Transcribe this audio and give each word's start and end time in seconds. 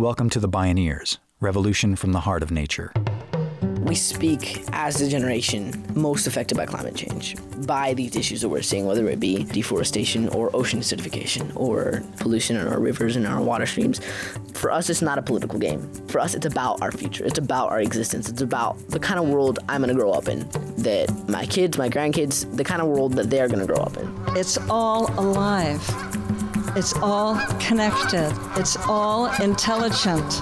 Welcome 0.00 0.30
to 0.30 0.40
the 0.40 0.48
Bioneers, 0.48 1.18
Revolution 1.40 1.94
from 1.94 2.12
the 2.12 2.20
Heart 2.20 2.42
of 2.42 2.50
Nature. 2.50 2.90
We 3.80 3.94
speak 3.94 4.64
as 4.72 4.96
the 4.96 5.06
generation 5.10 5.74
most 5.94 6.26
affected 6.26 6.56
by 6.56 6.64
climate 6.64 6.94
change, 6.94 7.36
by 7.66 7.92
these 7.92 8.16
issues 8.16 8.40
that 8.40 8.48
we're 8.48 8.62
seeing, 8.62 8.86
whether 8.86 9.06
it 9.10 9.20
be 9.20 9.44
deforestation 9.44 10.30
or 10.30 10.48
ocean 10.56 10.80
acidification 10.80 11.54
or 11.54 12.02
pollution 12.16 12.56
in 12.56 12.66
our 12.66 12.80
rivers 12.80 13.14
and 13.16 13.26
our 13.26 13.42
water 13.42 13.66
streams. 13.66 14.00
For 14.54 14.70
us, 14.70 14.88
it's 14.88 15.02
not 15.02 15.18
a 15.18 15.22
political 15.22 15.58
game. 15.58 15.82
For 16.08 16.18
us, 16.18 16.32
it's 16.32 16.46
about 16.46 16.80
our 16.80 16.92
future. 16.92 17.26
It's 17.26 17.38
about 17.38 17.68
our 17.68 17.82
existence. 17.82 18.30
It's 18.30 18.40
about 18.40 18.78
the 18.88 19.00
kind 19.00 19.20
of 19.20 19.28
world 19.28 19.58
I'm 19.68 19.82
going 19.82 19.94
to 19.94 20.00
grow 20.00 20.12
up 20.12 20.28
in, 20.28 20.48
that 20.78 21.12
my 21.28 21.44
kids, 21.44 21.76
my 21.76 21.90
grandkids, 21.90 22.56
the 22.56 22.64
kind 22.64 22.80
of 22.80 22.88
world 22.88 23.12
that 23.16 23.28
they're 23.28 23.48
going 23.48 23.60
to 23.60 23.66
grow 23.66 23.82
up 23.84 23.98
in. 23.98 24.10
It's 24.34 24.56
all 24.70 25.10
alive. 25.20 25.86
It's 26.76 26.94
all 26.98 27.36
connected. 27.58 28.32
It's 28.56 28.76
all 28.86 29.26
intelligent. 29.42 30.40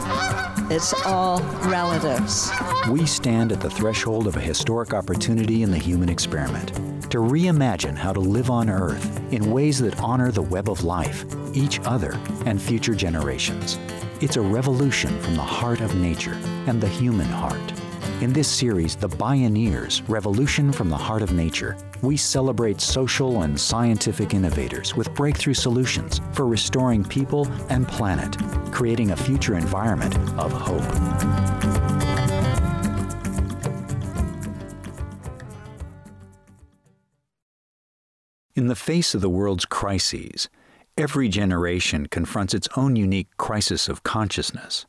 It's 0.70 0.92
all 1.06 1.40
relatives. 1.70 2.50
We 2.90 3.06
stand 3.06 3.50
at 3.50 3.62
the 3.62 3.70
threshold 3.70 4.26
of 4.26 4.36
a 4.36 4.40
historic 4.40 4.92
opportunity 4.92 5.62
in 5.62 5.70
the 5.70 5.78
human 5.78 6.10
experiment 6.10 6.68
to 7.10 7.18
reimagine 7.18 7.96
how 7.96 8.12
to 8.12 8.20
live 8.20 8.50
on 8.50 8.68
Earth 8.68 9.18
in 9.32 9.50
ways 9.50 9.78
that 9.78 9.98
honor 10.00 10.30
the 10.30 10.42
web 10.42 10.68
of 10.68 10.84
life, 10.84 11.24
each 11.54 11.80
other, 11.86 12.20
and 12.44 12.60
future 12.60 12.94
generations. 12.94 13.78
It's 14.20 14.36
a 14.36 14.42
revolution 14.42 15.18
from 15.20 15.34
the 15.34 15.42
heart 15.42 15.80
of 15.80 15.94
nature 15.94 16.36
and 16.66 16.78
the 16.78 16.88
human 16.88 17.28
heart. 17.28 17.77
In 18.20 18.32
this 18.32 18.48
series, 18.48 18.96
The 18.96 19.08
Bioneers 19.08 20.02
Revolution 20.08 20.72
from 20.72 20.88
the 20.88 20.96
Heart 20.96 21.22
of 21.22 21.30
Nature, 21.30 21.76
we 22.02 22.16
celebrate 22.16 22.80
social 22.80 23.42
and 23.42 23.58
scientific 23.58 24.34
innovators 24.34 24.96
with 24.96 25.14
breakthrough 25.14 25.54
solutions 25.54 26.20
for 26.32 26.44
restoring 26.44 27.04
people 27.04 27.46
and 27.68 27.86
planet, 27.86 28.36
creating 28.72 29.12
a 29.12 29.16
future 29.16 29.56
environment 29.56 30.16
of 30.36 30.50
hope. 30.50 30.82
In 38.56 38.66
the 38.66 38.74
face 38.74 39.14
of 39.14 39.20
the 39.20 39.30
world's 39.30 39.64
crises, 39.64 40.48
every 40.96 41.28
generation 41.28 42.08
confronts 42.08 42.52
its 42.52 42.66
own 42.76 42.96
unique 42.96 43.28
crisis 43.36 43.88
of 43.88 44.02
consciousness. 44.02 44.87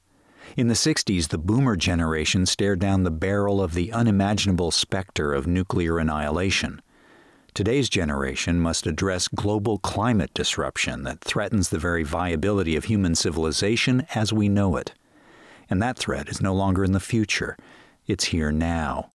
In 0.57 0.67
the 0.67 0.73
60s, 0.73 1.27
the 1.27 1.37
boomer 1.37 1.75
generation 1.75 2.45
stared 2.45 2.79
down 2.79 3.03
the 3.03 3.11
barrel 3.11 3.61
of 3.61 3.73
the 3.73 3.93
unimaginable 3.93 4.71
specter 4.71 5.33
of 5.33 5.47
nuclear 5.47 5.99
annihilation. 5.99 6.81
Today's 7.53 7.89
generation 7.89 8.59
must 8.59 8.87
address 8.87 9.27
global 9.27 9.79
climate 9.79 10.33
disruption 10.33 11.03
that 11.03 11.21
threatens 11.21 11.69
the 11.69 11.79
very 11.79 12.03
viability 12.03 12.75
of 12.75 12.85
human 12.85 13.15
civilization 13.15 14.05
as 14.15 14.31
we 14.33 14.49
know 14.49 14.75
it. 14.75 14.93
And 15.69 15.81
that 15.81 15.97
threat 15.97 16.29
is 16.29 16.41
no 16.41 16.53
longer 16.53 16.83
in 16.83 16.93
the 16.93 16.99
future, 16.99 17.57
it's 18.07 18.25
here 18.25 18.51
now. 18.51 19.11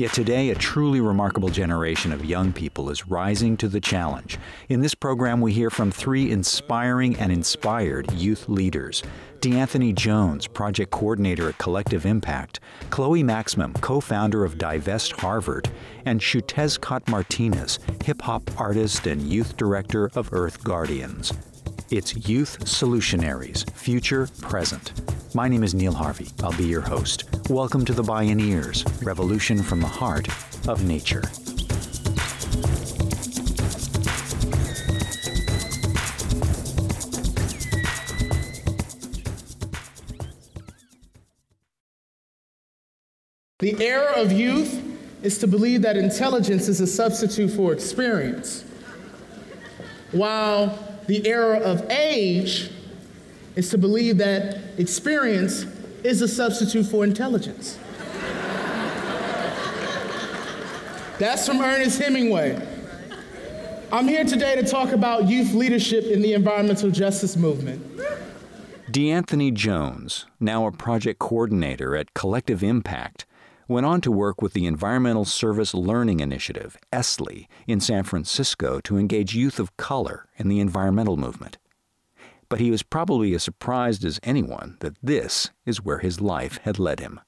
Yet 0.00 0.14
today, 0.14 0.48
a 0.48 0.54
truly 0.54 1.02
remarkable 1.02 1.50
generation 1.50 2.10
of 2.10 2.24
young 2.24 2.54
people 2.54 2.88
is 2.88 3.06
rising 3.06 3.58
to 3.58 3.68
the 3.68 3.82
challenge. 3.82 4.38
In 4.70 4.80
this 4.80 4.94
program, 4.94 5.42
we 5.42 5.52
hear 5.52 5.68
from 5.68 5.90
three 5.90 6.30
inspiring 6.30 7.16
and 7.16 7.30
inspired 7.30 8.10
youth 8.12 8.48
leaders 8.48 9.02
DeAnthony 9.40 9.94
Jones, 9.94 10.46
project 10.46 10.90
coordinator 10.90 11.50
at 11.50 11.58
Collective 11.58 12.06
Impact, 12.06 12.60
Chloe 12.88 13.22
Maxman, 13.22 13.78
co 13.82 14.00
founder 14.00 14.42
of 14.42 14.56
Divest 14.56 15.20
Harvard, 15.20 15.68
and 16.06 16.18
Xiuhtezcatl 16.18 17.06
Martinez, 17.10 17.78
hip 18.02 18.22
hop 18.22 18.58
artist 18.58 19.06
and 19.06 19.20
youth 19.20 19.58
director 19.58 20.10
of 20.14 20.32
Earth 20.32 20.64
Guardians. 20.64 21.30
It's 21.90 22.28
Youth 22.28 22.60
Solutionaries, 22.66 23.68
Future 23.72 24.28
Present. 24.40 24.92
My 25.34 25.48
name 25.48 25.64
is 25.64 25.74
Neil 25.74 25.92
Harvey. 25.92 26.28
I'll 26.40 26.56
be 26.56 26.62
your 26.62 26.82
host. 26.82 27.24
Welcome 27.50 27.84
to 27.84 27.92
the 27.92 28.04
Bioneers, 28.04 28.86
Revolution 29.04 29.60
from 29.60 29.80
the 29.80 29.88
Heart 29.88 30.28
of 30.68 30.84
Nature. 30.84 31.22
The 43.58 43.84
error 43.84 44.12
of 44.14 44.30
youth 44.30 44.80
is 45.24 45.38
to 45.38 45.48
believe 45.48 45.82
that 45.82 45.96
intelligence 45.96 46.68
is 46.68 46.80
a 46.80 46.86
substitute 46.86 47.50
for 47.50 47.72
experience, 47.72 48.64
while 50.12 50.86
the 51.10 51.26
error 51.26 51.56
of 51.56 51.90
age 51.90 52.70
is 53.56 53.68
to 53.68 53.76
believe 53.76 54.16
that 54.18 54.58
experience 54.78 55.64
is 56.04 56.22
a 56.22 56.28
substitute 56.28 56.84
for 56.84 57.02
intelligence. 57.02 57.80
That's 61.18 61.44
from 61.44 61.60
Ernest 61.60 62.00
Hemingway. 62.00 62.64
I'm 63.90 64.06
here 64.06 64.22
today 64.22 64.54
to 64.54 64.62
talk 64.62 64.92
about 64.92 65.28
youth 65.28 65.52
leadership 65.52 66.04
in 66.04 66.22
the 66.22 66.32
environmental 66.34 66.92
justice 66.92 67.36
movement. 67.36 67.84
DeAnthony 68.92 69.52
Jones, 69.52 70.26
now 70.38 70.64
a 70.68 70.70
project 70.70 71.18
coordinator 71.18 71.96
at 71.96 72.14
Collective 72.14 72.62
Impact, 72.62 73.26
went 73.70 73.86
on 73.86 74.00
to 74.00 74.10
work 74.10 74.42
with 74.42 74.52
the 74.52 74.66
Environmental 74.66 75.24
Service 75.24 75.72
Learning 75.72 76.18
Initiative, 76.18 76.76
ESLI, 76.92 77.46
in 77.68 77.80
San 77.80 78.02
Francisco 78.02 78.80
to 78.80 78.98
engage 78.98 79.36
youth 79.36 79.60
of 79.60 79.76
color 79.76 80.26
in 80.36 80.48
the 80.48 80.58
environmental 80.58 81.16
movement. 81.16 81.56
But 82.48 82.58
he 82.58 82.70
was 82.72 82.82
probably 82.82 83.32
as 83.32 83.44
surprised 83.44 84.04
as 84.04 84.18
anyone 84.24 84.76
that 84.80 84.96
this 85.00 85.50
is 85.64 85.84
where 85.84 85.98
his 85.98 86.20
life 86.20 86.58
had 86.64 86.80
led 86.80 86.98
him. 86.98 87.20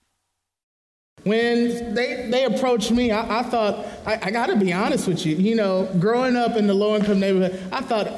When 1.22 1.94
they, 1.94 2.28
they 2.28 2.44
approached 2.44 2.90
me, 2.90 3.12
I, 3.12 3.38
I 3.38 3.42
thought, 3.44 3.86
I, 4.04 4.18
I 4.20 4.30
got 4.32 4.46
to 4.46 4.56
be 4.56 4.72
honest 4.72 5.06
with 5.06 5.24
you. 5.24 5.36
You 5.36 5.54
know, 5.54 5.88
growing 6.00 6.34
up 6.34 6.56
in 6.56 6.66
the 6.66 6.74
low 6.74 6.96
income 6.96 7.20
neighborhood, 7.20 7.62
I 7.72 7.82
thought, 7.82 8.08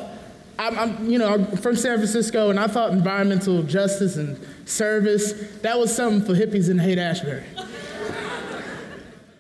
I'm, 0.59 0.79
I'm, 0.79 1.11
you 1.11 1.19
know, 1.19 1.35
I'm 1.35 1.57
from 1.59 1.77
San 1.77 1.99
Francisco, 1.99 2.49
and 2.49 2.59
I 2.59 2.69
thought 2.69 2.93
environmental 2.93 3.63
justice 3.65 4.17
and 4.17 4.39
service, 4.65 5.33
that 5.61 5.79
was 5.79 5.95
something 5.95 6.25
for 6.25 6.33
hippies 6.41 6.71
in 6.71 6.79
Haight 6.79 6.97
Ashbury. 6.97 7.45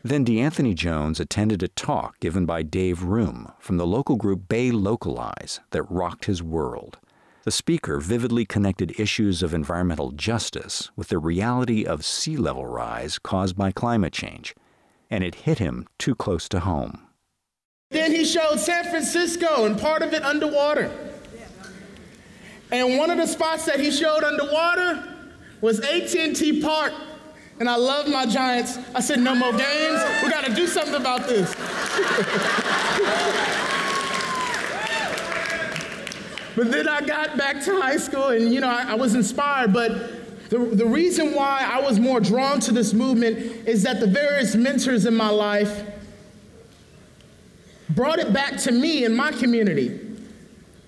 Then 0.06 0.22
DeAnthony 0.22 0.74
Jones 0.74 1.18
attended 1.18 1.62
a 1.62 1.68
talk 1.68 2.20
given 2.20 2.44
by 2.44 2.62
Dave 2.62 3.04
Room 3.04 3.50
from 3.58 3.78
the 3.78 3.86
local 3.86 4.16
group 4.16 4.50
Bay 4.50 4.70
Localize 4.70 5.60
that 5.70 5.82
rocked 5.84 6.26
his 6.26 6.42
world. 6.42 6.98
The 7.44 7.50
speaker 7.50 7.98
vividly 8.00 8.44
connected 8.44 9.00
issues 9.00 9.42
of 9.42 9.54
environmental 9.54 10.12
justice 10.12 10.90
with 10.94 11.08
the 11.08 11.16
reality 11.16 11.86
of 11.86 12.04
sea 12.04 12.36
level 12.36 12.66
rise 12.66 13.18
caused 13.18 13.56
by 13.56 13.72
climate 13.72 14.12
change, 14.12 14.54
and 15.10 15.24
it 15.24 15.46
hit 15.46 15.58
him 15.58 15.86
too 15.98 16.14
close 16.14 16.50
to 16.50 16.60
home. 16.60 17.08
Then 17.90 18.12
he 18.12 18.26
showed 18.26 18.60
San 18.60 18.84
Francisco 18.84 19.64
and 19.64 19.80
part 19.80 20.02
of 20.02 20.12
it 20.12 20.22
underwater. 20.22 20.90
And 22.70 22.98
one 22.98 23.10
of 23.10 23.16
the 23.16 23.26
spots 23.26 23.64
that 23.64 23.80
he 23.80 23.90
showed 23.90 24.22
underwater 24.22 25.02
was 25.62 25.80
AT&T 25.80 26.60
Park 26.60 26.92
and 27.60 27.68
I 27.68 27.76
love 27.76 28.08
my 28.08 28.26
Giants. 28.26 28.78
I 28.94 29.00
said, 29.00 29.20
no 29.20 29.34
more 29.34 29.52
games. 29.52 30.02
We 30.22 30.30
got 30.30 30.44
to 30.44 30.54
do 30.54 30.66
something 30.66 30.94
about 30.94 31.28
this. 31.28 31.54
but 36.56 36.70
then 36.70 36.88
I 36.88 37.00
got 37.00 37.36
back 37.36 37.62
to 37.64 37.80
high 37.80 37.96
school 37.96 38.28
and, 38.28 38.52
you 38.52 38.60
know, 38.60 38.68
I, 38.68 38.90
I 38.90 38.94
was 38.94 39.14
inspired. 39.14 39.72
But 39.72 40.50
the, 40.50 40.58
the 40.58 40.86
reason 40.86 41.34
why 41.34 41.68
I 41.70 41.80
was 41.80 42.00
more 42.00 42.20
drawn 42.20 42.58
to 42.60 42.72
this 42.72 42.92
movement 42.92 43.38
is 43.68 43.84
that 43.84 44.00
the 44.00 44.08
various 44.08 44.56
mentors 44.56 45.06
in 45.06 45.14
my 45.14 45.30
life 45.30 45.84
brought 47.90 48.18
it 48.18 48.32
back 48.32 48.56
to 48.58 48.72
me 48.72 49.04
in 49.04 49.14
my 49.14 49.30
community. 49.30 50.00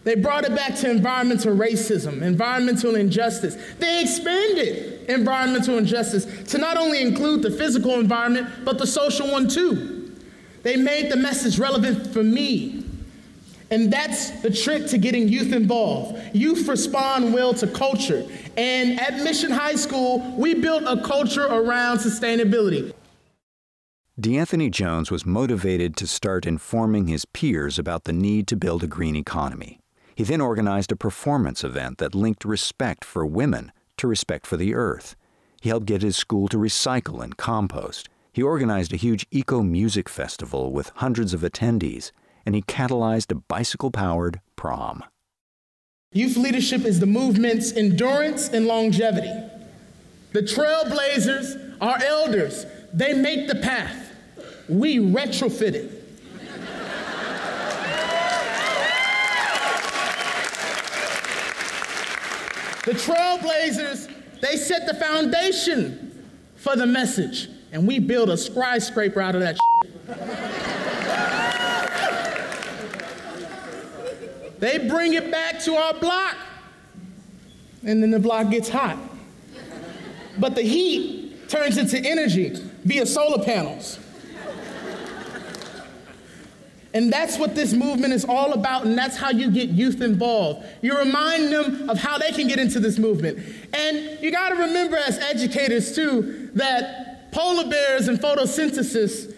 They 0.06 0.14
brought 0.14 0.44
it 0.44 0.54
back 0.54 0.76
to 0.76 0.88
environmental 0.88 1.56
racism, 1.56 2.22
environmental 2.22 2.94
injustice. 2.94 3.56
They 3.80 4.02
expanded 4.02 5.10
environmental 5.10 5.78
injustice 5.78 6.26
to 6.52 6.58
not 6.58 6.76
only 6.76 7.02
include 7.02 7.42
the 7.42 7.50
physical 7.50 7.98
environment, 7.98 8.64
but 8.64 8.78
the 8.78 8.86
social 8.86 9.28
one 9.28 9.48
too. 9.48 10.14
They 10.62 10.76
made 10.76 11.10
the 11.10 11.16
message 11.16 11.58
relevant 11.58 12.06
for 12.12 12.22
me. 12.22 12.84
And 13.72 13.92
that's 13.92 14.30
the 14.42 14.50
trick 14.50 14.86
to 14.90 14.98
getting 14.98 15.26
youth 15.26 15.52
involved. 15.52 16.22
Youth 16.32 16.68
respond 16.68 17.34
well 17.34 17.52
to 17.54 17.66
culture. 17.66 18.24
And 18.56 19.00
at 19.00 19.24
Mission 19.24 19.50
High 19.50 19.74
School, 19.74 20.20
we 20.38 20.54
built 20.54 20.84
a 20.86 21.02
culture 21.02 21.46
around 21.46 21.98
sustainability. 21.98 22.94
DeAnthony 24.20 24.70
Jones 24.70 25.10
was 25.10 25.26
motivated 25.26 25.96
to 25.96 26.06
start 26.06 26.46
informing 26.46 27.08
his 27.08 27.24
peers 27.24 27.76
about 27.76 28.04
the 28.04 28.12
need 28.12 28.46
to 28.46 28.54
build 28.54 28.84
a 28.84 28.86
green 28.86 29.16
economy. 29.16 29.80
He 30.16 30.24
then 30.24 30.40
organized 30.40 30.90
a 30.90 30.96
performance 30.96 31.62
event 31.62 31.98
that 31.98 32.14
linked 32.14 32.46
respect 32.46 33.04
for 33.04 33.26
women 33.26 33.70
to 33.98 34.08
respect 34.08 34.46
for 34.46 34.56
the 34.56 34.74
earth. 34.74 35.14
He 35.60 35.68
helped 35.68 35.84
get 35.84 36.00
his 36.00 36.16
school 36.16 36.48
to 36.48 36.56
recycle 36.56 37.22
and 37.22 37.36
compost. 37.36 38.08
He 38.32 38.42
organized 38.42 38.94
a 38.94 38.96
huge 38.96 39.26
eco 39.30 39.62
music 39.62 40.08
festival 40.08 40.72
with 40.72 40.90
hundreds 40.96 41.34
of 41.34 41.42
attendees, 41.42 42.12
and 42.46 42.54
he 42.54 42.62
catalyzed 42.62 43.30
a 43.30 43.34
bicycle 43.34 43.90
powered 43.90 44.40
prom. 44.56 45.04
Youth 46.12 46.38
leadership 46.38 46.86
is 46.86 46.98
the 46.98 47.06
movement's 47.06 47.72
endurance 47.72 48.48
and 48.48 48.66
longevity. 48.66 49.32
The 50.32 50.40
trailblazers, 50.40 51.76
our 51.82 52.02
elders, 52.02 52.64
they 52.90 53.12
make 53.12 53.48
the 53.48 53.56
path. 53.56 54.14
We 54.66 54.96
retrofit 54.96 55.74
it. 55.74 56.05
The 62.86 62.92
trailblazers, 62.92 64.08
they 64.40 64.56
set 64.56 64.86
the 64.86 64.94
foundation 64.94 66.24
for 66.54 66.76
the 66.76 66.86
message, 66.86 67.48
and 67.72 67.86
we 67.86 67.98
build 67.98 68.30
a 68.30 68.36
skyscraper 68.36 69.20
out 69.20 69.34
of 69.34 69.40
that 69.42 69.56
shit. 69.56 69.66
they 74.60 74.88
bring 74.88 75.14
it 75.14 75.30
back 75.32 75.60
to 75.60 75.74
our 75.74 75.94
block, 75.94 76.36
and 77.84 78.00
then 78.02 78.12
the 78.12 78.20
block 78.20 78.50
gets 78.50 78.68
hot. 78.68 78.96
But 80.38 80.54
the 80.54 80.62
heat 80.62 81.48
turns 81.48 81.78
into 81.78 81.98
energy 81.98 82.54
via 82.84 83.04
solar 83.04 83.44
panels. 83.44 83.98
And 86.96 87.12
that's 87.12 87.36
what 87.36 87.54
this 87.54 87.74
movement 87.74 88.14
is 88.14 88.24
all 88.24 88.54
about, 88.54 88.86
and 88.86 88.96
that's 88.96 89.18
how 89.18 89.28
you 89.28 89.50
get 89.50 89.68
youth 89.68 90.00
involved. 90.00 90.66
You 90.80 90.96
remind 90.96 91.52
them 91.52 91.90
of 91.90 91.98
how 91.98 92.16
they 92.16 92.32
can 92.32 92.48
get 92.48 92.58
into 92.58 92.80
this 92.80 92.98
movement. 92.98 93.38
And 93.74 94.18
you 94.22 94.32
got 94.32 94.48
to 94.48 94.54
remember, 94.54 94.96
as 94.96 95.18
educators, 95.18 95.94
too, 95.94 96.48
that 96.54 97.32
polar 97.32 97.68
bears 97.68 98.08
and 98.08 98.18
photosynthesis, 98.18 99.34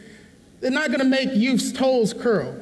they're 0.61 0.71
not 0.71 0.87
to 1.01 1.05
make 1.05 1.31
youth's 1.33 1.73
toes 1.73 2.15
curl. 2.15 2.55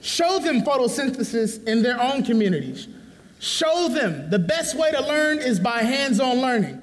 Show 0.00 0.40
them 0.40 0.62
photosynthesis 0.62 1.68
in 1.68 1.84
their 1.84 2.02
own 2.02 2.24
communities. 2.24 2.88
Show 3.38 3.90
them 3.90 4.28
the 4.28 4.40
best 4.40 4.76
way 4.76 4.90
to 4.90 5.00
learn 5.06 5.38
is 5.38 5.60
by 5.60 5.84
hands 5.84 6.18
on 6.18 6.38
learning. 6.38 6.82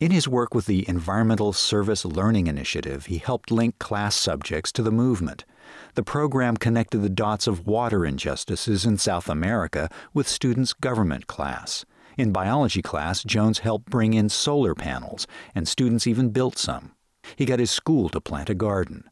In 0.00 0.12
his 0.12 0.26
work 0.26 0.54
with 0.54 0.64
the 0.64 0.88
Environmental 0.88 1.52
Service 1.52 2.06
Learning 2.06 2.46
Initiative, 2.46 3.04
he 3.04 3.18
helped 3.18 3.50
link 3.50 3.78
class 3.78 4.16
subjects 4.16 4.72
to 4.72 4.82
the 4.82 4.90
movement. 4.90 5.44
The 5.92 6.02
program 6.02 6.56
connected 6.56 7.00
the 7.00 7.10
dots 7.10 7.46
of 7.46 7.66
water 7.66 8.06
injustices 8.06 8.86
in 8.86 8.96
South 8.96 9.28
America 9.28 9.90
with 10.14 10.26
students' 10.26 10.72
government 10.72 11.26
class. 11.26 11.84
In 12.16 12.32
biology 12.32 12.80
class, 12.80 13.22
Jones 13.22 13.58
helped 13.58 13.90
bring 13.90 14.14
in 14.14 14.30
solar 14.30 14.74
panels, 14.74 15.26
and 15.54 15.68
students 15.68 16.06
even 16.06 16.30
built 16.30 16.56
some. 16.56 16.92
He 17.36 17.44
got 17.44 17.58
his 17.58 17.70
school 17.70 18.08
to 18.08 18.22
plant 18.22 18.48
a 18.48 18.54
garden. 18.54 19.04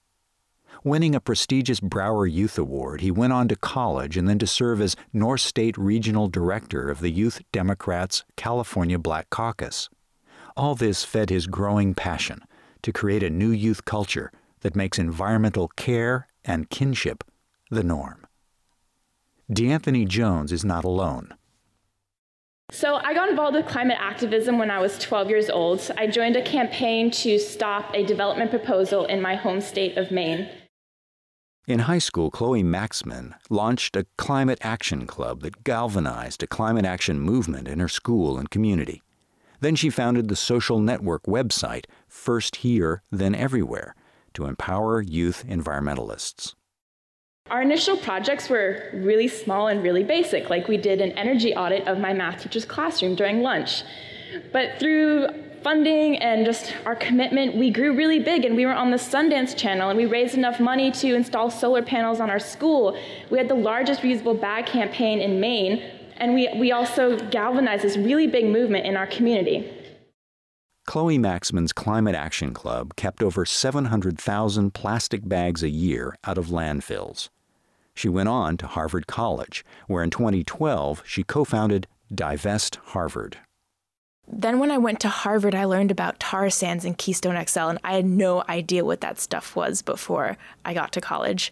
Winning 0.84 1.14
a 1.14 1.20
prestigious 1.20 1.80
Brower 1.80 2.26
Youth 2.26 2.56
Award, 2.56 3.02
he 3.02 3.10
went 3.10 3.34
on 3.34 3.46
to 3.48 3.56
college 3.56 4.16
and 4.16 4.26
then 4.26 4.38
to 4.38 4.46
serve 4.46 4.80
as 4.80 4.96
North 5.12 5.42
State 5.42 5.76
Regional 5.76 6.28
Director 6.28 6.88
of 6.88 7.00
the 7.00 7.10
Youth 7.10 7.42
Democrats 7.52 8.24
California 8.36 8.98
Black 8.98 9.28
Caucus. 9.28 9.90
All 10.58 10.74
this 10.74 11.04
fed 11.04 11.30
his 11.30 11.46
growing 11.46 11.94
passion 11.94 12.42
to 12.82 12.92
create 12.92 13.22
a 13.22 13.30
new 13.30 13.50
youth 13.50 13.84
culture 13.84 14.32
that 14.62 14.74
makes 14.74 14.98
environmental 14.98 15.68
care 15.68 16.26
and 16.44 16.68
kinship 16.68 17.22
the 17.70 17.84
norm. 17.84 18.26
DeAnthony 19.48 20.08
Jones 20.08 20.50
is 20.50 20.64
not 20.64 20.84
alone. 20.84 21.32
So, 22.72 22.96
I 22.96 23.14
got 23.14 23.28
involved 23.28 23.54
with 23.54 23.68
climate 23.68 23.98
activism 24.00 24.58
when 24.58 24.68
I 24.68 24.80
was 24.80 24.98
12 24.98 25.30
years 25.30 25.48
old. 25.48 25.92
I 25.96 26.08
joined 26.08 26.34
a 26.34 26.42
campaign 26.42 27.12
to 27.12 27.38
stop 27.38 27.94
a 27.94 28.04
development 28.04 28.50
proposal 28.50 29.04
in 29.04 29.22
my 29.22 29.36
home 29.36 29.60
state 29.60 29.96
of 29.96 30.10
Maine. 30.10 30.48
In 31.68 31.80
high 31.80 32.00
school, 32.00 32.32
Chloe 32.32 32.64
Maxman 32.64 33.34
launched 33.48 33.94
a 33.94 34.06
climate 34.16 34.58
action 34.60 35.06
club 35.06 35.42
that 35.42 35.62
galvanized 35.62 36.42
a 36.42 36.48
climate 36.48 36.84
action 36.84 37.20
movement 37.20 37.68
in 37.68 37.78
her 37.78 37.88
school 37.88 38.38
and 38.38 38.50
community. 38.50 39.02
Then 39.60 39.74
she 39.74 39.90
founded 39.90 40.28
the 40.28 40.36
social 40.36 40.78
network 40.78 41.24
website 41.24 41.86
First 42.06 42.56
Here, 42.56 43.02
Then 43.10 43.34
Everywhere 43.34 43.94
to 44.34 44.46
empower 44.46 45.02
youth 45.02 45.44
environmentalists. 45.48 46.54
Our 47.50 47.62
initial 47.62 47.96
projects 47.96 48.48
were 48.50 48.90
really 48.92 49.26
small 49.26 49.68
and 49.68 49.82
really 49.82 50.04
basic, 50.04 50.50
like 50.50 50.68
we 50.68 50.76
did 50.76 51.00
an 51.00 51.12
energy 51.12 51.54
audit 51.54 51.88
of 51.88 51.98
my 51.98 52.12
math 52.12 52.42
teacher's 52.42 52.66
classroom 52.66 53.14
during 53.14 53.42
lunch. 53.42 53.82
But 54.52 54.78
through 54.78 55.28
funding 55.62 56.16
and 56.18 56.44
just 56.44 56.74
our 56.84 56.94
commitment, 56.94 57.56
we 57.56 57.70
grew 57.70 57.96
really 57.96 58.20
big 58.20 58.44
and 58.44 58.54
we 58.54 58.66
were 58.66 58.72
on 58.72 58.90
the 58.90 58.96
Sundance 58.96 59.56
Channel 59.56 59.88
and 59.88 59.96
we 59.96 60.06
raised 60.06 60.34
enough 60.34 60.60
money 60.60 60.90
to 60.92 61.14
install 61.14 61.50
solar 61.50 61.82
panels 61.82 62.20
on 62.20 62.30
our 62.30 62.38
school. 62.38 62.98
We 63.30 63.38
had 63.38 63.48
the 63.48 63.54
largest 63.54 64.02
reusable 64.02 64.38
bag 64.38 64.66
campaign 64.66 65.20
in 65.20 65.40
Maine 65.40 65.82
and 66.18 66.34
we, 66.34 66.48
we 66.56 66.72
also 66.72 67.16
galvanized 67.30 67.84
this 67.84 67.96
really 67.96 68.26
big 68.26 68.46
movement 68.46 68.86
in 68.86 68.96
our 68.96 69.06
community. 69.06 69.70
Chloe 70.86 71.18
Maxman's 71.18 71.72
Climate 71.72 72.14
Action 72.14 72.54
Club 72.54 72.96
kept 72.96 73.22
over 73.22 73.44
700,000 73.44 74.72
plastic 74.72 75.28
bags 75.28 75.62
a 75.62 75.68
year 75.68 76.16
out 76.24 76.38
of 76.38 76.46
landfills. 76.46 77.28
She 77.94 78.08
went 78.08 78.28
on 78.28 78.56
to 78.58 78.66
Harvard 78.66 79.06
College, 79.06 79.64
where 79.86 80.02
in 80.02 80.10
2012 80.10 81.02
she 81.04 81.24
co 81.24 81.44
founded 81.44 81.88
Divest 82.14 82.76
Harvard. 82.76 83.38
Then, 84.30 84.58
when 84.58 84.70
I 84.70 84.78
went 84.78 85.00
to 85.00 85.08
Harvard, 85.08 85.54
I 85.54 85.64
learned 85.64 85.90
about 85.90 86.20
tar 86.20 86.48
sands 86.50 86.84
and 86.84 86.96
Keystone 86.96 87.42
XL, 87.46 87.60
and 87.60 87.78
I 87.82 87.94
had 87.94 88.04
no 88.04 88.44
idea 88.48 88.84
what 88.84 89.00
that 89.00 89.18
stuff 89.18 89.56
was 89.56 89.82
before 89.82 90.36
I 90.64 90.74
got 90.74 90.92
to 90.92 91.00
college. 91.00 91.50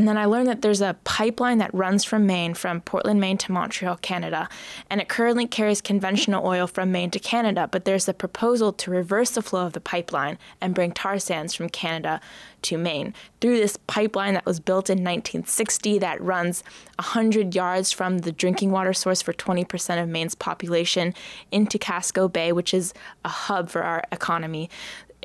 And 0.00 0.08
then 0.08 0.16
I 0.16 0.24
learned 0.24 0.48
that 0.48 0.62
there's 0.62 0.80
a 0.80 0.96
pipeline 1.04 1.58
that 1.58 1.74
runs 1.74 2.04
from 2.04 2.24
Maine, 2.24 2.54
from 2.54 2.80
Portland, 2.80 3.20
Maine 3.20 3.36
to 3.36 3.52
Montreal, 3.52 3.98
Canada. 3.98 4.48
And 4.88 4.98
it 4.98 5.10
currently 5.10 5.46
carries 5.46 5.82
conventional 5.82 6.46
oil 6.46 6.66
from 6.66 6.90
Maine 6.90 7.10
to 7.10 7.18
Canada, 7.18 7.68
but 7.70 7.84
there's 7.84 8.08
a 8.08 8.14
proposal 8.14 8.72
to 8.72 8.90
reverse 8.90 9.32
the 9.32 9.42
flow 9.42 9.66
of 9.66 9.74
the 9.74 9.80
pipeline 9.80 10.38
and 10.58 10.74
bring 10.74 10.92
tar 10.92 11.18
sands 11.18 11.52
from 11.52 11.68
Canada 11.68 12.18
to 12.62 12.78
Maine 12.78 13.12
through 13.42 13.58
this 13.58 13.76
pipeline 13.88 14.32
that 14.32 14.46
was 14.46 14.58
built 14.58 14.88
in 14.88 15.04
1960 15.04 15.98
that 15.98 16.18
runs 16.22 16.64
100 16.96 17.54
yards 17.54 17.92
from 17.92 18.20
the 18.20 18.32
drinking 18.32 18.70
water 18.70 18.94
source 18.94 19.20
for 19.20 19.34
20% 19.34 20.02
of 20.02 20.08
Maine's 20.08 20.34
population 20.34 21.12
into 21.52 21.78
Casco 21.78 22.26
Bay, 22.26 22.52
which 22.52 22.72
is 22.72 22.94
a 23.22 23.28
hub 23.28 23.68
for 23.68 23.82
our 23.82 24.02
economy. 24.10 24.70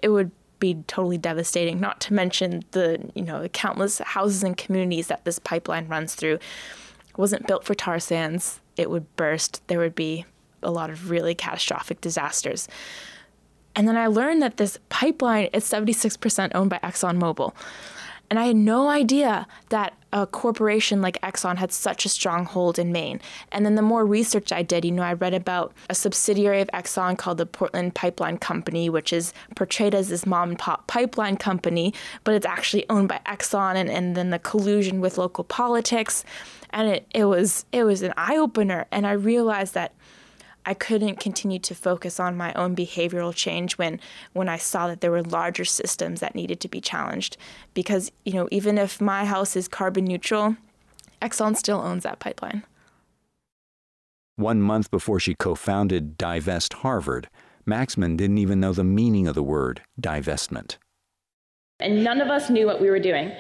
It 0.04 0.10
would 0.10 0.32
be 0.74 0.84
totally 0.88 1.18
devastating, 1.18 1.80
not 1.80 2.02
to 2.02 2.14
mention 2.14 2.64
the, 2.72 3.12
you 3.14 3.22
know, 3.22 3.42
the 3.42 3.50
countless 3.50 4.00
houses 4.00 4.44
and 4.44 4.58
communities 4.58 5.08
that 5.08 5.26
this 5.26 5.40
pipeline 5.40 5.88
runs 5.88 6.16
through. 6.16 6.36
It 6.36 7.18
wasn't 7.18 7.48
built 7.48 7.64
for 7.64 7.76
tar 7.76 8.00
sands. 8.00 8.62
It 8.78 8.90
would 8.90 9.16
burst. 9.16 9.62
There 9.68 9.80
would 9.80 9.96
be 9.96 10.26
a 10.64 10.72
lot 10.72 10.90
of 10.90 11.10
really 11.10 11.36
catastrophic 11.36 12.02
disasters. 12.02 12.68
And 13.76 13.88
then 13.88 13.98
I 13.98 14.08
learned 14.08 14.42
that 14.42 14.58
this 14.58 14.80
pipeline 14.90 15.50
is 15.54 15.64
76% 15.66 16.52
owned 16.56 16.70
by 16.70 16.80
ExxonMobil. 16.80 17.54
And 18.30 18.40
I 18.40 18.46
had 18.46 18.56
no 18.56 18.88
idea 18.90 19.46
that 19.70 19.94
a 20.16 20.26
corporation 20.26 21.02
like 21.02 21.20
Exxon 21.20 21.58
had 21.58 21.74
such 21.74 22.06
a 22.06 22.10
strong 22.10 22.46
hold 22.46 22.80
in 22.80 22.94
Maine. 22.94 23.20
And 23.52 23.66
then 23.66 23.76
the 23.76 23.82
more 23.82 24.06
research 24.06 24.54
I 24.54 24.64
did, 24.64 24.86
you 24.86 24.92
know, 24.92 25.04
I 25.04 25.12
read 25.12 25.34
about 25.34 25.74
a 25.90 25.94
subsidiary 25.94 26.62
of 26.62 26.70
Exxon 26.70 27.18
called 27.18 27.38
the 27.38 27.46
Portland 27.46 27.96
Pipeline 27.96 28.38
Company, 28.38 28.90
which 28.90 29.12
is 29.12 29.34
portrayed 29.56 29.94
as 29.94 30.08
this 30.08 30.26
mom 30.26 30.52
and 30.52 30.60
pop 30.60 30.88
pipeline 30.88 31.36
company, 31.36 31.94
but 32.24 32.34
it's 32.34 32.46
actually 32.46 32.90
owned 32.90 33.10
by 33.10 33.20
Exxon 33.26 33.76
and, 33.76 33.90
and 33.90 34.16
then 34.16 34.30
the 34.30 34.40
collusion 34.40 35.02
with 35.02 35.18
local 35.18 35.44
politics. 35.44 36.24
And 36.70 36.88
it, 36.88 37.08
it 37.14 37.26
was 37.26 37.66
it 37.74 37.84
was 37.84 38.02
an 38.02 38.14
eye 38.16 38.38
opener. 38.38 38.86
And 38.94 39.06
I 39.06 39.12
realized 39.12 39.74
that 39.74 39.94
I 40.66 40.74
couldn't 40.74 41.20
continue 41.20 41.60
to 41.60 41.76
focus 41.76 42.20
on 42.20 42.38
my 42.38 42.54
own 42.54 42.76
behavioral 42.76 43.34
change 43.36 43.78
when 43.78 44.00
when 44.34 44.50
I 44.50 44.58
saw 44.58 44.88
that 44.88 45.02
there 45.02 45.12
were 45.12 45.22
larger 45.22 45.66
systems 45.66 46.20
that 46.20 46.36
needed 46.36 46.60
to 46.62 46.68
be 46.68 46.82
challenged 46.82 47.38
because 47.74 48.12
you 48.26 48.34
know 48.34 48.48
even 48.52 48.78
if 48.78 49.00
my 49.00 49.26
house 49.26 49.56
is 49.56 49.68
carbon 49.68 50.06
neutral 50.06 50.56
Exxon 51.22 51.56
still 51.56 51.80
owns 51.80 52.04
that 52.04 52.20
pipeline. 52.20 52.64
One 54.36 54.62
month 54.62 54.92
before 54.92 55.20
she 55.20 55.34
co-founded 55.34 56.18
Divest 56.18 56.74
Harvard, 56.74 57.30
Maxman 57.66 58.18
didn't 58.18 58.38
even 58.38 58.60
know 58.60 58.74
the 58.74 58.84
meaning 58.84 59.28
of 59.28 59.34
the 59.34 59.44
word 59.44 59.82
divestment. 60.00 60.76
And 61.80 62.04
none 62.04 62.22
of 62.22 62.28
us 62.28 62.50
knew 62.50 62.66
what 62.66 62.82
we 62.82 62.90
were 62.90 63.00
doing. 63.00 63.32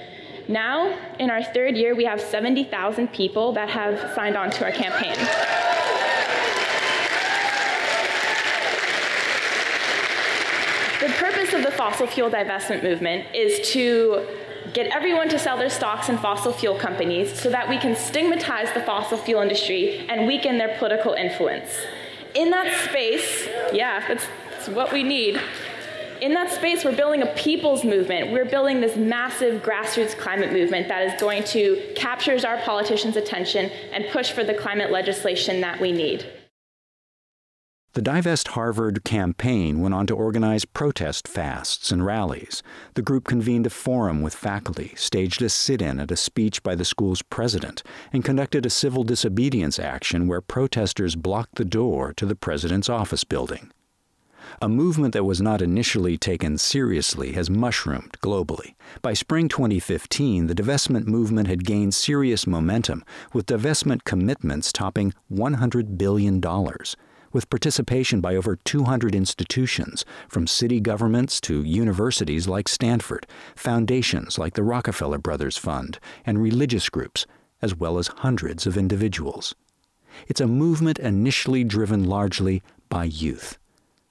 Now, 0.48 0.98
in 1.20 1.29
our 1.29 1.44
third 1.44 1.75
year, 1.75 1.96
we 1.96 2.05
have 2.05 2.22
70,000 2.22 3.10
people 3.10 3.51
that 3.53 3.70
have 3.70 4.13
signed 4.13 4.38
on 4.38 4.51
to 4.51 4.65
our 4.65 4.72
campaign. 4.72 5.15
The 11.01 11.13
purpose 11.13 11.53
of 11.53 11.62
the 11.62 11.64
fossil 11.75 12.08
fuel 12.08 12.29
divestment 12.29 12.84
movement 12.84 13.34
is 13.36 13.72
to 13.72 14.25
get 14.74 14.88
everyone 14.88 15.29
to 15.29 15.39
sell 15.39 15.58
their 15.58 15.70
stocks 15.70 16.10
in 16.10 16.17
fossil 16.17 16.51
fuel 16.51 16.75
companies 16.77 17.39
so 17.39 17.50
that 17.50 17.70
we 17.70 17.77
can 17.77 17.96
stigmatize 17.96 18.72
the 18.74 18.82
fossil 18.82 19.17
fuel 19.17 19.41
industry 19.41 20.05
and 20.10 20.27
weaken 20.27 20.58
their 20.58 20.77
political 20.77 21.13
influence. 21.13 21.70
In 22.34 22.50
that 22.50 22.89
space, 22.89 23.48
yeah, 23.72 24.05
that's, 24.08 24.25
that's 24.51 24.67
what 24.67 24.91
we 24.91 25.03
need. 25.03 25.39
In 26.22 26.34
that 26.34 26.51
space, 26.51 26.84
we're 26.84 26.96
building 26.96 27.22
a 27.22 27.27
people's 27.36 27.84
movement. 27.84 28.32
We're 28.32 28.46
building 28.46 28.82
this 28.82 28.98
massive 28.98 29.62
grassroots 29.62 30.17
climate 30.17 30.51
movement 30.51 30.88
that 30.88 31.13
is 31.13 31.20
going 31.20 31.44
to 31.46 31.94
capture 31.96 32.38
our 32.48 32.58
politicians' 32.62 33.15
attention 33.15 33.70
and 33.91 34.05
push 34.12 34.32
for 34.32 34.44
the 34.44 34.53
climate 34.53 34.91
legislation 34.91 35.62
that 35.62 35.79
we 35.79 35.91
need. 35.91 36.25
The 37.95 38.01
Divest 38.01 38.49
Harvard 38.49 39.05
campaign 39.05 39.79
went 39.79 39.93
on 39.93 40.05
to 40.07 40.13
organize 40.13 40.65
protest 40.65 41.29
fasts 41.29 41.93
and 41.93 42.05
rallies. 42.05 42.61
The 42.95 43.01
group 43.01 43.23
convened 43.23 43.65
a 43.65 43.69
forum 43.69 44.21
with 44.21 44.35
faculty, 44.35 44.91
staged 44.97 45.41
a 45.41 45.47
sit 45.47 45.81
in 45.81 46.01
at 46.01 46.11
a 46.11 46.17
speech 46.17 46.61
by 46.61 46.75
the 46.75 46.83
school's 46.83 47.21
president, 47.21 47.83
and 48.11 48.21
conducted 48.21 48.65
a 48.65 48.69
civil 48.69 49.05
disobedience 49.05 49.79
action 49.79 50.27
where 50.27 50.41
protesters 50.41 51.15
blocked 51.15 51.55
the 51.55 51.63
door 51.63 52.11
to 52.17 52.25
the 52.25 52.35
president's 52.35 52.89
office 52.89 53.23
building. 53.23 53.71
A 54.61 54.67
movement 54.67 55.13
that 55.13 55.23
was 55.23 55.39
not 55.39 55.61
initially 55.61 56.17
taken 56.17 56.57
seriously 56.57 57.31
has 57.31 57.49
mushroomed 57.49 58.17
globally. 58.19 58.75
By 59.01 59.13
spring 59.13 59.47
2015, 59.47 60.47
the 60.47 60.53
divestment 60.53 61.05
movement 61.05 61.47
had 61.47 61.63
gained 61.63 61.93
serious 61.93 62.45
momentum, 62.45 63.05
with 63.31 63.45
divestment 63.45 64.03
commitments 64.03 64.73
topping 64.73 65.13
$100 65.31 65.97
billion 65.97 66.41
with 67.36 67.50
participation 67.50 68.22
by 68.22 68.34
over 68.34 68.56
200 68.56 69.13
institutions, 69.13 70.06
from 70.30 70.48
city 70.48 70.80
governments 70.80 71.42
to 71.42 71.63
universities 71.63 72.48
like 72.48 72.70
Stanford, 72.70 73.27
foundations 73.58 74.39
like 74.39 74.54
the 74.54 74.63
Rockefeller 74.63 75.18
Brothers 75.18 75.58
Fund, 75.58 76.00
and 76.25 76.42
religious 76.42 76.88
groups, 76.88 77.27
as 77.62 77.75
well 77.75 77.98
as 77.98 78.08
hundreds 78.08 78.65
of 78.65 78.77
individuals. 78.77 79.54
It's 80.27 80.39
a 80.39 80.48
movement 80.48 80.98
initially 80.98 81.65
driven 81.65 82.06
largely 82.06 82.63
by 82.88 83.04
youth. 83.04 83.58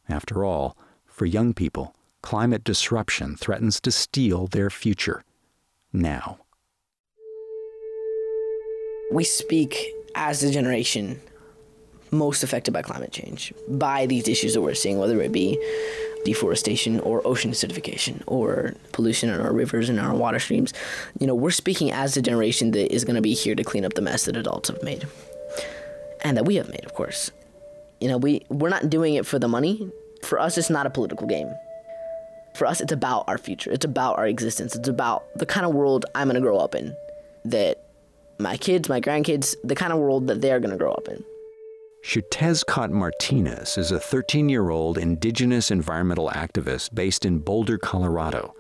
After 0.07 0.45
all, 0.45 0.77
for 1.07 1.25
young 1.25 1.55
people, 1.55 1.97
climate 2.21 2.63
disruption 2.63 3.37
threatens 3.37 3.81
to 3.81 3.91
steal 3.91 4.49
their 4.49 4.69
future. 4.69 5.25
Now. 5.95 6.41
We 9.11 9.25
speak 9.25 9.95
as 10.15 10.43
a 10.43 10.53
generation 10.53 11.21
most 12.15 12.43
affected 12.43 12.73
by 12.73 12.83
climate 12.83 13.13
change, 13.13 13.53
by 13.69 14.07
these 14.07 14.29
issues 14.29 14.55
that 14.55 14.63
we're 14.63 14.75
seeing, 14.75 14.99
whether 14.99 15.21
it 15.21 15.33
be 15.33 15.59
deforestation 16.25 17.01
or 17.01 17.27
ocean 17.27 17.51
acidification 17.51 18.23
or 18.27 18.75
pollution 18.93 19.29
in 19.29 19.41
our 19.41 19.53
rivers 19.53 19.89
and 19.89 20.01
our 20.01 20.15
water 20.15 20.39
streams. 20.39 20.73
You 21.21 21.27
know, 21.27 21.35
we're 21.35 21.51
speaking 21.51 21.93
as 21.93 22.15
the 22.15 22.23
generation 22.23 22.71
that 22.73 22.93
is 22.93 23.05
going 23.05 23.17
to 23.17 23.23
be 23.23 23.35
here 23.35 23.55
to 23.55 23.63
clean 23.63 23.85
up 23.85 23.95
the 23.95 24.03
mess 24.03 24.25
that 24.25 24.37
adults 24.37 24.69
have 24.69 24.83
made 24.83 25.07
and 26.23 26.37
that 26.37 26.45
we 26.45 26.57
have 26.57 26.69
made, 26.69 26.85
of 26.85 26.95
course. 26.95 27.31
You 28.01 28.09
know, 28.09 28.17
we, 28.17 28.43
we're 28.49 28.71
not 28.71 28.91
doing 28.91 29.15
it 29.15 29.27
for 29.27 29.39
the 29.39 29.49
money. 29.49 29.91
For 30.23 30.39
us, 30.39 30.59
it's 30.59 30.71
not 30.71 30.87
a 30.87 30.91
political 30.91 31.27
game. 31.27 31.53
For 32.57 32.67
us, 32.67 32.81
it's 32.81 32.93
about 32.93 33.25
our 33.29 33.39
future. 33.39 33.71
It's 33.71 33.85
about 33.85 34.19
our 34.19 34.27
existence. 34.27 34.75
It's 34.75 34.89
about 34.89 35.25
the 35.37 35.47
kind 35.47 35.67
of 35.67 35.75
world 35.75 36.07
I'm 36.15 36.29
going 36.29 36.37
to 36.37 36.41
grow 36.41 36.57
up 36.59 36.75
in, 36.75 36.97
that 37.45 37.85
my 38.39 38.57
kids, 38.57 38.89
my 38.89 39.01
grandkids, 39.01 39.55
the 39.63 39.75
kind 39.75 39.93
of 39.93 39.99
world 39.99 40.29
that 40.29 40.41
they're 40.41 40.61
going 40.61 40.71
to 40.71 40.77
grow 40.77 40.93
up 40.93 41.09
in. 41.09 41.23
Xiuhtezcatl 42.05 42.91
Martinez 42.91 43.79
is 43.79 43.91
a 43.91 43.99
13 43.99 44.51
year 44.51 44.69
old 44.69 44.99
indigenous 44.99 45.71
environmental 45.71 46.29
activist 46.29 46.95
based 46.95 47.25
in 47.25 47.39
Boulder, 47.39 47.79
Colorado. 47.79 48.55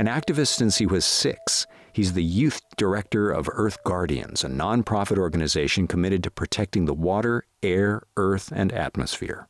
An 0.00 0.06
activist 0.06 0.56
since 0.56 0.78
he 0.78 0.84
was 0.84 1.04
six, 1.04 1.64
he's 1.92 2.14
the 2.14 2.24
youth 2.24 2.60
director 2.76 3.30
of 3.30 3.48
Earth 3.52 3.78
Guardians, 3.84 4.42
a 4.42 4.48
nonprofit 4.48 5.16
organization 5.16 5.86
committed 5.86 6.24
to 6.24 6.30
protecting 6.32 6.86
the 6.86 6.92
water, 6.92 7.44
air, 7.62 8.02
earth, 8.16 8.52
and 8.52 8.72
atmosphere. 8.72 9.46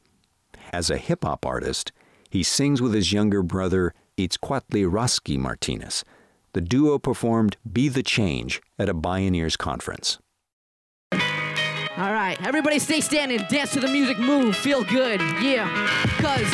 As 0.71 0.91
a 0.91 0.99
hip 0.99 1.25
hop 1.25 1.47
artist, 1.47 1.91
he 2.29 2.43
sings 2.43 2.83
with 2.83 2.93
his 2.93 3.15
younger 3.15 3.43
brother, 3.43 3.95
Itzcuauhtli 4.19 4.87
Roske 4.87 5.39
Martinez. 5.39 6.05
The 6.53 6.61
duo 6.61 6.99
performed 6.99 7.57
Be 7.73 7.89
the 7.89 8.03
Change 8.03 8.61
at 8.79 8.91
a 8.91 8.95
Bioneers 8.95 9.57
conference. 9.57 10.19
Right, 12.29 12.47
everybody 12.47 12.79
stay 12.79 13.01
standing, 13.01 13.41
dance 13.49 13.73
to 13.73 13.81
the 13.81 13.89
music, 13.89 14.19
move, 14.19 14.55
feel 14.55 14.85
good, 14.85 15.19
yeah. 15.41 15.65
Cause 16.21 16.47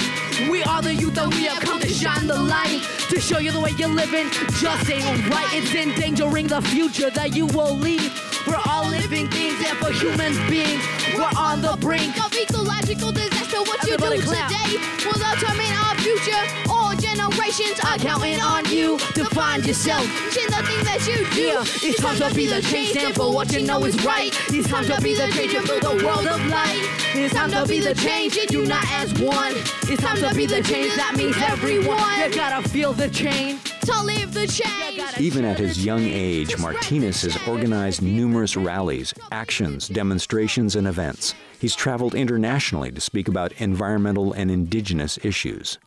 we 0.49 0.63
are 0.63 0.81
the 0.81 0.95
youth 0.95 1.19
and 1.19 1.35
we 1.35 1.47
have 1.47 1.59
come 1.59 1.81
to 1.81 1.89
shine 1.89 2.29
the 2.29 2.39
light 2.39 2.81
to 3.11 3.21
show 3.21 3.39
you 3.39 3.51
the 3.51 3.59
way 3.59 3.71
you're 3.77 3.89
living 3.89 4.31
just 4.61 4.89
ain't 4.89 5.29
right. 5.29 5.49
It's 5.53 5.75
endangering 5.75 6.47
the 6.47 6.63
future 6.63 7.11
that 7.11 7.35
you 7.35 7.47
will 7.47 7.75
leave. 7.75 8.15
We're 8.47 8.63
all 8.67 8.89
living 8.89 9.29
things 9.31 9.59
and 9.67 9.77
for 9.79 9.91
human 9.91 10.35
beings, 10.49 10.81
we're 11.13 11.35
on 11.37 11.61
the 11.61 11.77
brink 11.81 12.25
of 12.25 12.33
ecological 12.33 13.11
disaster. 13.11 13.59
What 13.63 13.83
Everybody 13.83 14.19
you 14.19 14.23
do 14.23 14.29
clap. 14.29 14.53
today 14.53 14.79
will 15.03 15.19
determine 15.19 15.75
our 15.75 15.97
future. 15.99 16.74
All 17.05 17.15
generations 17.15 17.81
are 17.81 17.99
counting 17.99 18.41
on 18.41 18.65
you 18.67 18.99
to 18.99 19.25
find 19.27 19.65
yourself. 19.67 20.05
Change 20.31 20.49
the 20.49 20.63
thing 20.63 20.85
that 20.85 21.07
you 21.07 21.31
do. 21.35 21.43
Yeah, 21.43 21.61
it's 21.63 22.01
time 22.01 22.17
to 22.17 22.35
be 22.35 22.47
the 22.47 22.63
change, 22.63 22.91
stand 22.91 23.15
for 23.15 23.33
what 23.33 23.53
you 23.53 23.67
know 23.67 23.85
is 23.85 24.03
right. 24.05 24.33
It's 24.49 24.69
time 24.69 24.85
to 24.87 25.01
be 25.01 25.15
the 25.15 25.29
change 25.33 25.55
and 25.55 25.67
build 25.67 25.85
a 25.85 26.05
world 26.05 26.27
of 26.27 26.47
light. 26.47 26.81
It's 27.15 27.35
time 27.35 27.51
to 27.51 27.67
be 27.67 27.81
the 27.81 27.95
change, 27.95 28.37
and 28.39 28.51
unite 28.51 28.91
as 28.93 29.13
one. 29.21 29.53
It's 29.83 30.03
time 30.03 30.17
to 30.19 30.35
be 30.35 30.47
the 30.47 30.63
change, 30.63 30.95
that 30.97 31.15
means 31.17 31.37
everyone. 31.39 32.19
You 32.19 32.35
gotta 32.35 32.67
feel 32.69 32.93
the 32.93 33.09
change. 33.09 33.63
To 33.83 34.03
live 34.03 34.33
the 34.33 34.47
change. 34.47 35.19
Even 35.19 35.45
at 35.45 35.59
his 35.59 35.85
young 35.85 36.03
age, 36.05 36.59
Martinez 36.59 37.21
has 37.23 37.37
organized 37.47 38.01
numerous 38.01 38.57
rallies, 38.57 39.13
actions, 39.31 39.89
demonstrations, 39.89 40.75
and 40.75 40.87
events. 40.87 41.35
He's 41.61 41.77
traveled 41.77 42.15
internationally 42.15 42.91
to 42.93 43.01
speak 43.01 43.29
about 43.29 43.53
environmental 43.61 44.33
and 44.33 44.51
indigenous 44.51 45.19
issues. 45.23 45.79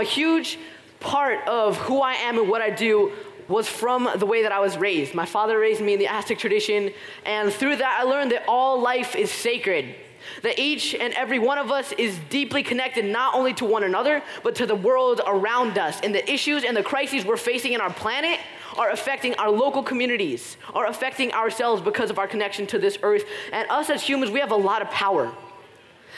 A 0.00 0.04
huge 0.04 0.58
part 1.00 1.46
of 1.48 1.76
who 1.76 2.00
I 2.00 2.14
am 2.14 2.38
and 2.38 2.48
what 2.48 2.62
I 2.62 2.70
do 2.70 3.12
was 3.48 3.66
from 3.66 4.08
the 4.16 4.26
way 4.26 4.42
that 4.42 4.52
I 4.52 4.60
was 4.60 4.76
raised. 4.76 5.14
My 5.14 5.24
father 5.24 5.58
raised 5.58 5.80
me 5.80 5.94
in 5.94 5.98
the 5.98 6.06
Aztec 6.06 6.38
tradition, 6.38 6.92
and 7.24 7.52
through 7.52 7.76
that, 7.76 7.98
I 8.00 8.04
learned 8.04 8.32
that 8.32 8.44
all 8.46 8.80
life 8.80 9.16
is 9.16 9.30
sacred. 9.30 9.94
That 10.42 10.58
each 10.58 10.94
and 10.94 11.14
every 11.14 11.38
one 11.38 11.58
of 11.58 11.70
us 11.70 11.92
is 11.92 12.18
deeply 12.28 12.62
connected 12.62 13.04
not 13.04 13.34
only 13.34 13.54
to 13.54 13.64
one 13.64 13.84
another, 13.84 14.22
but 14.42 14.54
to 14.56 14.66
the 14.66 14.74
world 14.74 15.22
around 15.26 15.78
us. 15.78 16.00
And 16.02 16.14
the 16.14 16.30
issues 16.30 16.64
and 16.64 16.76
the 16.76 16.82
crises 16.82 17.24
we're 17.24 17.36
facing 17.36 17.72
in 17.72 17.80
our 17.80 17.92
planet 17.92 18.38
are 18.76 18.90
affecting 18.90 19.34
our 19.36 19.50
local 19.50 19.82
communities, 19.82 20.58
are 20.74 20.86
affecting 20.86 21.32
ourselves 21.32 21.80
because 21.80 22.10
of 22.10 22.18
our 22.18 22.28
connection 22.28 22.66
to 22.68 22.78
this 22.78 22.98
earth. 23.02 23.24
And 23.52 23.68
us 23.70 23.88
as 23.88 24.02
humans, 24.02 24.30
we 24.30 24.40
have 24.40 24.50
a 24.50 24.56
lot 24.56 24.82
of 24.82 24.90
power. 24.90 25.32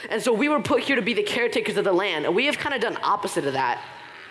And 0.09 0.21
so 0.21 0.33
we 0.33 0.49
were 0.49 0.61
put 0.61 0.83
here 0.83 0.95
to 0.95 1.01
be 1.01 1.13
the 1.13 1.23
caretakers 1.23 1.77
of 1.77 1.85
the 1.85 1.93
land. 1.93 2.25
And 2.25 2.35
we 2.35 2.45
have 2.45 2.57
kind 2.57 2.75
of 2.75 2.81
done 2.81 2.97
opposite 3.03 3.45
of 3.45 3.53
that, 3.53 3.81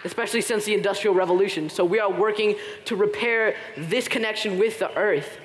especially 0.05 0.41
since 0.41 0.65
the 0.65 0.75
Industrial 0.75 1.15
Revolution. 1.15 1.71
So 1.71 1.85
we 1.85 2.01
are 2.01 2.11
working 2.11 2.57
to 2.87 2.97
repair 2.97 3.57
this 3.77 4.09
connection 4.09 4.59
with 4.59 4.79
the 4.79 4.95
earth. 4.97 5.39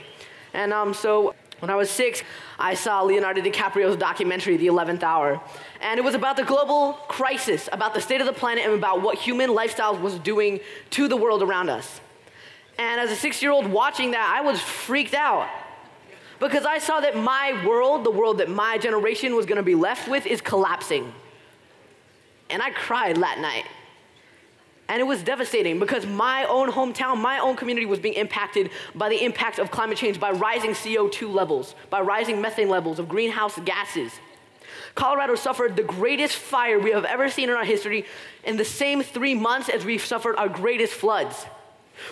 And 0.53 0.73
um, 0.73 0.93
so 0.93 1.35
when 1.59 1.69
I 1.69 1.75
was 1.75 1.89
six, 1.89 2.23
I 2.59 2.73
saw 2.73 3.01
Leonardo 3.01 3.41
DiCaprio's 3.41 3.97
documentary, 3.97 4.57
The 4.57 4.67
11th 4.67 5.03
Hour. 5.03 5.41
And 5.81 5.97
it 5.99 6.03
was 6.03 6.15
about 6.15 6.37
the 6.37 6.43
global 6.43 6.93
crisis, 7.07 7.69
about 7.71 7.93
the 7.93 8.01
state 8.01 8.21
of 8.21 8.27
the 8.27 8.33
planet, 8.33 8.65
and 8.65 8.73
about 8.73 9.01
what 9.01 9.17
human 9.17 9.49
lifestyles 9.49 9.99
was 10.01 10.19
doing 10.19 10.59
to 10.91 11.07
the 11.07 11.17
world 11.17 11.41
around 11.41 11.69
us. 11.69 12.01
And 12.77 12.99
as 12.99 13.09
a 13.09 13.15
six 13.15 13.41
year 13.41 13.51
old 13.51 13.67
watching 13.67 14.11
that, 14.11 14.33
I 14.37 14.41
was 14.41 14.59
freaked 14.59 15.13
out 15.13 15.47
because 16.39 16.65
I 16.65 16.77
saw 16.77 16.99
that 16.99 17.15
my 17.15 17.65
world, 17.65 18.03
the 18.03 18.11
world 18.11 18.39
that 18.39 18.49
my 18.49 18.77
generation 18.77 19.35
was 19.35 19.45
going 19.45 19.57
to 19.57 19.63
be 19.63 19.75
left 19.75 20.07
with, 20.07 20.25
is 20.25 20.41
collapsing. 20.41 21.13
And 22.49 22.61
I 22.61 22.71
cried 22.71 23.17
that 23.17 23.39
night. 23.39 23.65
And 24.87 24.99
it 24.99 25.05
was 25.05 25.23
devastating 25.23 25.79
because 25.79 26.05
my 26.05 26.45
own 26.45 26.71
hometown, 26.71 27.17
my 27.17 27.39
own 27.39 27.55
community 27.55 27.87
was 27.87 27.99
being 27.99 28.13
impacted 28.13 28.69
by 28.93 29.09
the 29.09 29.23
impact 29.23 29.57
of 29.57 29.71
climate 29.71 29.97
change, 29.97 30.19
by 30.19 30.31
rising 30.31 30.71
CO2 30.71 31.33
levels, 31.33 31.73
by 31.89 32.01
rising 32.01 32.39
methane 32.39 32.69
levels 32.69 32.99
of 32.99 33.09
greenhouse 33.09 33.57
gases. 33.65 34.11
Colorado 34.93 35.35
suffered 35.35 35.75
the 35.75 35.83
greatest 35.83 36.35
fire 36.35 36.79
we 36.79 36.91
have 36.91 37.05
ever 37.05 37.29
seen 37.29 37.49
in 37.49 37.55
our 37.55 37.65
history 37.65 38.05
in 38.43 38.57
the 38.57 38.65
same 38.65 39.01
three 39.01 39.33
months 39.33 39.69
as 39.69 39.83
we've 39.85 40.05
suffered 40.05 40.35
our 40.35 40.49
greatest 40.49 40.93
floods. 40.93 41.45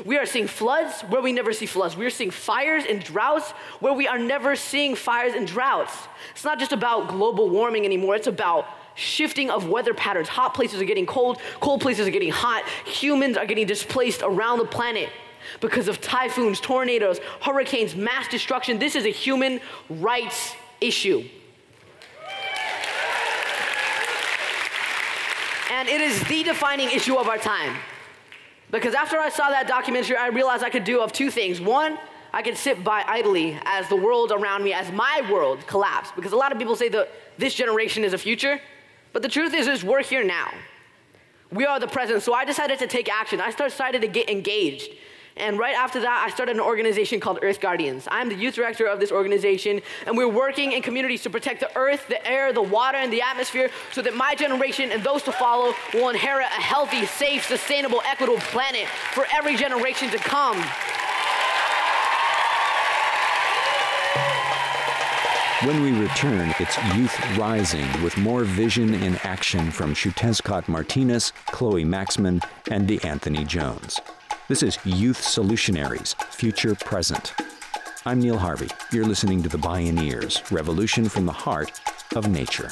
We 0.06 0.18
are 0.18 0.26
seeing 0.26 0.48
floods 0.48 1.02
where 1.02 1.22
we 1.22 1.32
never 1.32 1.54
see 1.54 1.66
floods. 1.66 1.96
We 1.96 2.06
are 2.06 2.10
seeing 2.10 2.32
fires 2.32 2.84
and 2.88 3.04
droughts 3.04 3.52
where 3.80 3.94
we 3.94 4.08
are 4.08 4.18
never 4.18 4.56
seeing 4.56 4.96
fires 4.96 5.34
and 5.34 5.48
droughts. 5.48 5.94
It's 6.32 6.44
not 6.44 6.60
just 6.60 6.72
about 6.72 7.10
global 7.10 7.50
warming 7.50 7.86
anymore, 7.86 8.16
it's 8.16 8.28
about 8.28 8.66
shifting 8.96 9.50
of 9.50 9.68
weather 9.68 9.94
patterns. 9.94 10.28
Hot 10.30 10.54
places 10.54 10.82
are 10.82 10.86
getting 10.86 11.06
cold, 11.06 11.40
cold 11.60 11.82
places 11.82 12.08
are 12.08 12.12
getting 12.12 12.32
hot. 12.32 12.64
Humans 12.86 13.38
are 13.38 13.46
getting 13.46 13.68
displaced 13.68 14.22
around 14.24 14.60
the 14.60 14.66
planet 14.66 15.10
because 15.60 15.88
of 15.88 16.00
typhoons, 16.02 16.60
tornadoes, 16.60 17.20
hurricanes, 17.42 17.96
mass 17.96 18.28
destruction. 18.28 18.80
This 18.80 18.96
is 18.96 19.06
a 19.06 19.10
human 19.10 19.60
rights 19.90 20.56
issue. 20.80 21.28
And 25.72 25.90
it 25.90 26.02
is 26.02 26.24
the 26.26 26.44
defining 26.44 26.90
issue 26.92 27.16
of 27.16 27.28
our 27.28 27.38
time. 27.38 27.76
Because 28.74 28.96
after 28.96 29.20
I 29.20 29.30
saw 29.30 29.52
that 29.52 29.68
documentary, 29.68 30.18
I 30.18 30.30
realized 30.30 30.64
I 30.64 30.72
could 30.72 30.84
do 30.84 31.00
of 31.00 31.14
two 31.14 31.30
things. 31.30 31.62
One, 31.62 32.00
I 32.34 32.42
could 32.42 32.58
sit 32.58 32.84
by 32.84 33.04
idly 33.08 33.56
as 33.66 33.88
the 33.88 33.96
world 33.96 34.32
around 34.32 34.64
me, 34.64 34.74
as 34.74 34.92
my 34.92 35.22
world 35.32 35.66
collapsed. 35.68 36.16
Because 36.16 36.32
a 36.32 36.36
lot 36.36 36.52
of 36.52 36.58
people 36.58 36.76
say 36.76 36.90
that 36.90 37.08
this 37.38 37.54
generation 37.54 38.04
is 38.04 38.14
a 38.14 38.18
future, 38.18 38.60
but 39.14 39.22
the 39.22 39.30
truth 39.30 39.54
is, 39.54 39.68
is 39.68 39.84
we're 39.84 40.02
here 40.02 40.24
now. 40.24 40.50
We 41.52 41.68
are 41.68 41.80
the 41.80 41.88
present. 41.88 42.24
So 42.24 42.34
I 42.34 42.46
decided 42.46 42.80
to 42.80 42.88
take 42.88 43.14
action. 43.14 43.40
I 43.40 43.52
started 43.52 44.02
to 44.02 44.08
get 44.08 44.28
engaged. 44.28 44.90
And 45.36 45.58
right 45.58 45.76
after 45.76 46.00
that, 46.02 46.24
I 46.28 46.34
started 46.34 46.56
an 46.56 46.62
organization 46.62 47.20
called 47.20 47.40
Earth 47.42 47.60
Guardians. 47.60 48.08
I'm 48.12 48.30
the 48.30 48.36
youth 48.36 48.56
director 48.56 48.86
of 48.86 49.00
this 49.00 49.12
organization, 49.12 49.82
and 50.06 50.16
we're 50.16 50.30
working 50.30 50.74
in 50.74 50.82
communities 50.82 51.24
to 51.24 51.30
protect 51.30 51.60
the 51.60 51.76
earth, 51.76 52.08
the 52.08 52.26
air, 52.28 52.54
the 52.54 52.62
water, 52.62 52.98
and 52.98 53.12
the 53.12 53.22
atmosphere 53.22 53.70
so 53.92 54.02
that 54.04 54.16
my 54.16 54.36
generation 54.36 54.92
and 54.92 55.04
those 55.04 55.24
to 55.24 55.32
follow 55.32 55.74
will 55.94 56.10
inherit 56.10 56.46
a 56.46 56.62
healthy, 56.62 57.06
safe, 57.06 57.48
sustainable, 57.48 58.02
equitable 58.06 58.40
planet 58.42 58.88
for 59.14 59.26
every 59.34 59.56
generation 59.56 60.10
to 60.12 60.18
come. 60.18 60.58
When 65.66 65.82
we 65.82 65.98
return, 65.98 66.54
it's 66.60 66.78
Youth 66.94 67.38
Rising 67.38 67.88
with 68.04 68.18
more 68.18 68.44
vision 68.44 68.94
in 68.94 69.16
action 69.24 69.72
from 69.72 69.94
Xiuhtezcatl 69.94 70.68
Martinez, 70.68 71.32
Chloe 71.48 71.86
Maxman, 71.86 72.44
and 72.70 72.86
DeAnthony 72.86 73.48
Jones. 73.48 74.02
This 74.50 74.62
is 74.62 74.78
Youth 74.84 75.22
Solutionaries 75.22 76.22
Future 76.26 76.76
Present. 76.76 77.34
I'm 78.06 78.20
Neil 78.20 78.38
Harvey. 78.38 78.68
You're 78.92 79.06
listening 79.06 79.42
to 79.42 79.48
The 79.48 79.58
Bioneers 79.58 80.52
Revolution 80.52 81.08
from 81.08 81.26
the 81.26 81.32
Heart 81.32 81.80
of 82.18 82.28
Nature. 82.28 82.70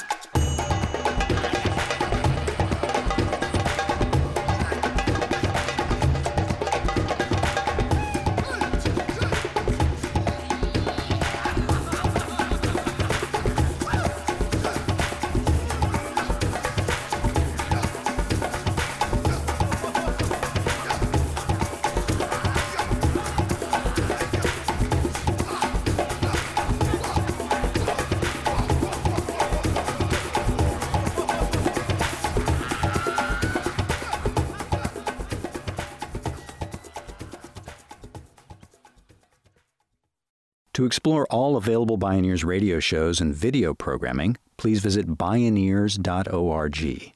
To 40.82 40.86
explore 40.86 41.28
all 41.30 41.56
available 41.56 41.96
Bioneers 41.96 42.44
radio 42.44 42.80
shows 42.80 43.20
and 43.20 43.32
video 43.32 43.72
programming, 43.72 44.36
please 44.56 44.80
visit 44.80 45.16
bioneers.org. 45.16 47.12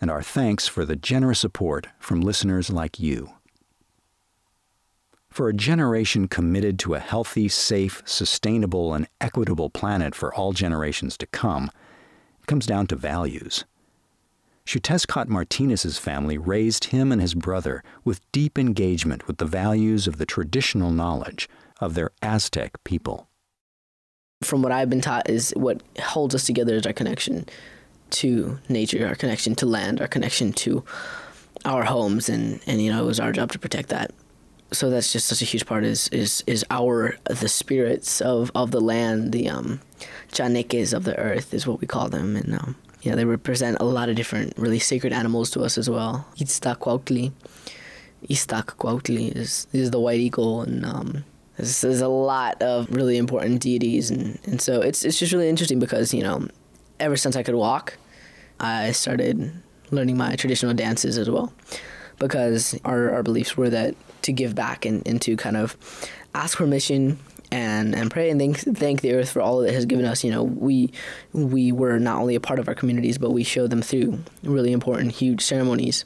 And 0.00 0.10
our 0.10 0.20
thanks 0.20 0.66
for 0.66 0.84
the 0.84 0.96
generous 0.96 1.38
support 1.38 1.86
from 2.00 2.22
listeners 2.22 2.70
like 2.70 2.98
you. 2.98 3.34
For 5.30 5.48
a 5.48 5.54
generation 5.54 6.26
committed 6.26 6.80
to 6.80 6.94
a 6.94 6.98
healthy, 6.98 7.46
safe, 7.46 8.02
sustainable, 8.04 8.92
and 8.92 9.06
equitable 9.20 9.70
planet 9.70 10.16
for 10.16 10.34
all 10.34 10.52
generations 10.52 11.16
to 11.18 11.26
come, 11.28 11.70
it 12.40 12.48
comes 12.48 12.66
down 12.66 12.88
to 12.88 12.96
values. 12.96 13.64
Xiuhtezcatl 14.66 15.28
Martinez's 15.28 15.98
family 15.98 16.36
raised 16.36 16.86
him 16.86 17.12
and 17.12 17.22
his 17.22 17.34
brother 17.34 17.84
with 18.04 18.20
deep 18.32 18.58
engagement 18.58 19.28
with 19.28 19.38
the 19.38 19.46
values 19.46 20.08
of 20.08 20.18
the 20.18 20.26
traditional 20.26 20.90
knowledge 20.90 21.48
of 21.80 21.94
their 21.94 22.10
Aztec 22.22 22.82
people. 22.84 23.28
From 24.42 24.62
what 24.62 24.72
I've 24.72 24.90
been 24.90 25.00
taught, 25.00 25.28
is 25.28 25.52
what 25.56 25.82
holds 26.00 26.34
us 26.34 26.44
together 26.44 26.74
is 26.74 26.86
our 26.86 26.92
connection 26.92 27.46
to 28.10 28.58
nature, 28.68 29.06
our 29.06 29.14
connection 29.14 29.54
to 29.56 29.66
land, 29.66 30.00
our 30.00 30.08
connection 30.08 30.52
to 30.52 30.84
our 31.64 31.84
homes, 31.84 32.28
and 32.28 32.60
and 32.66 32.80
you 32.80 32.90
know 32.90 33.02
it 33.02 33.06
was 33.06 33.20
our 33.20 33.32
job 33.32 33.52
to 33.52 33.58
protect 33.58 33.88
that. 33.88 34.12
So 34.70 34.90
that's 34.90 35.12
just 35.12 35.26
such 35.26 35.42
a 35.42 35.44
huge 35.44 35.66
part. 35.66 35.84
Is 35.84 36.08
is 36.08 36.44
is 36.46 36.64
our 36.70 37.16
the 37.28 37.48
spirits 37.48 38.20
of 38.20 38.52
of 38.54 38.70
the 38.70 38.80
land, 38.80 39.32
the 39.32 39.48
um, 39.48 39.80
chaneques 40.30 40.92
of 40.92 41.04
the 41.04 41.18
earth 41.18 41.52
is 41.52 41.66
what 41.66 41.80
we 41.80 41.86
call 41.86 42.08
them, 42.08 42.36
and 42.36 42.54
um, 42.54 42.76
yeah, 43.02 43.14
they 43.14 43.24
represent 43.24 43.78
a 43.80 43.84
lot 43.84 44.08
of 44.08 44.16
different 44.16 44.54
really 44.56 44.78
sacred 44.78 45.12
animals 45.12 45.50
to 45.50 45.62
us 45.62 45.78
as 45.78 45.88
well. 45.88 46.26
Itztacuautli, 46.36 47.32
Istacuautli 48.28 49.34
is 49.34 49.66
is 49.72 49.90
the 49.90 50.00
white 50.00 50.20
eagle, 50.20 50.62
and 50.62 50.84
um, 50.84 51.24
there's, 51.58 51.80
there's 51.80 52.00
a 52.00 52.08
lot 52.08 52.62
of 52.62 52.88
really 52.90 53.18
important 53.18 53.60
deities, 53.60 54.10
and, 54.10 54.38
and 54.44 54.62
so 54.62 54.80
it's 54.80 55.04
it's 55.04 55.18
just 55.18 55.32
really 55.32 55.48
interesting 55.48 55.78
because 55.78 56.14
you 56.14 56.22
know, 56.22 56.48
ever 57.00 57.16
since 57.16 57.36
I 57.36 57.42
could 57.42 57.56
walk, 57.56 57.98
I 58.60 58.92
started 58.92 59.52
learning 59.90 60.16
my 60.16 60.36
traditional 60.36 60.72
dances 60.72 61.18
as 61.18 61.28
well, 61.28 61.52
because 62.18 62.78
our, 62.84 63.10
our 63.10 63.22
beliefs 63.22 63.56
were 63.56 63.70
that 63.70 63.96
to 64.22 64.32
give 64.32 64.54
back 64.54 64.86
and, 64.86 65.06
and 65.06 65.20
to 65.22 65.36
kind 65.36 65.56
of 65.56 65.76
ask 66.34 66.58
permission 66.58 67.18
and 67.50 67.94
and 67.94 68.10
pray 68.10 68.30
and 68.30 68.38
thank 68.38 68.58
thank 68.58 69.00
the 69.00 69.14
earth 69.14 69.30
for 69.30 69.40
all 69.40 69.60
that 69.60 69.72
has 69.72 69.84
given 69.86 70.04
us. 70.04 70.22
You 70.22 70.30
know, 70.30 70.44
we 70.44 70.92
we 71.32 71.72
were 71.72 71.98
not 71.98 72.20
only 72.20 72.36
a 72.36 72.40
part 72.40 72.60
of 72.60 72.68
our 72.68 72.74
communities, 72.74 73.18
but 73.18 73.32
we 73.32 73.42
showed 73.42 73.70
them 73.70 73.82
through 73.82 74.20
really 74.44 74.70
important, 74.72 75.12
huge 75.12 75.42
ceremonies, 75.42 76.04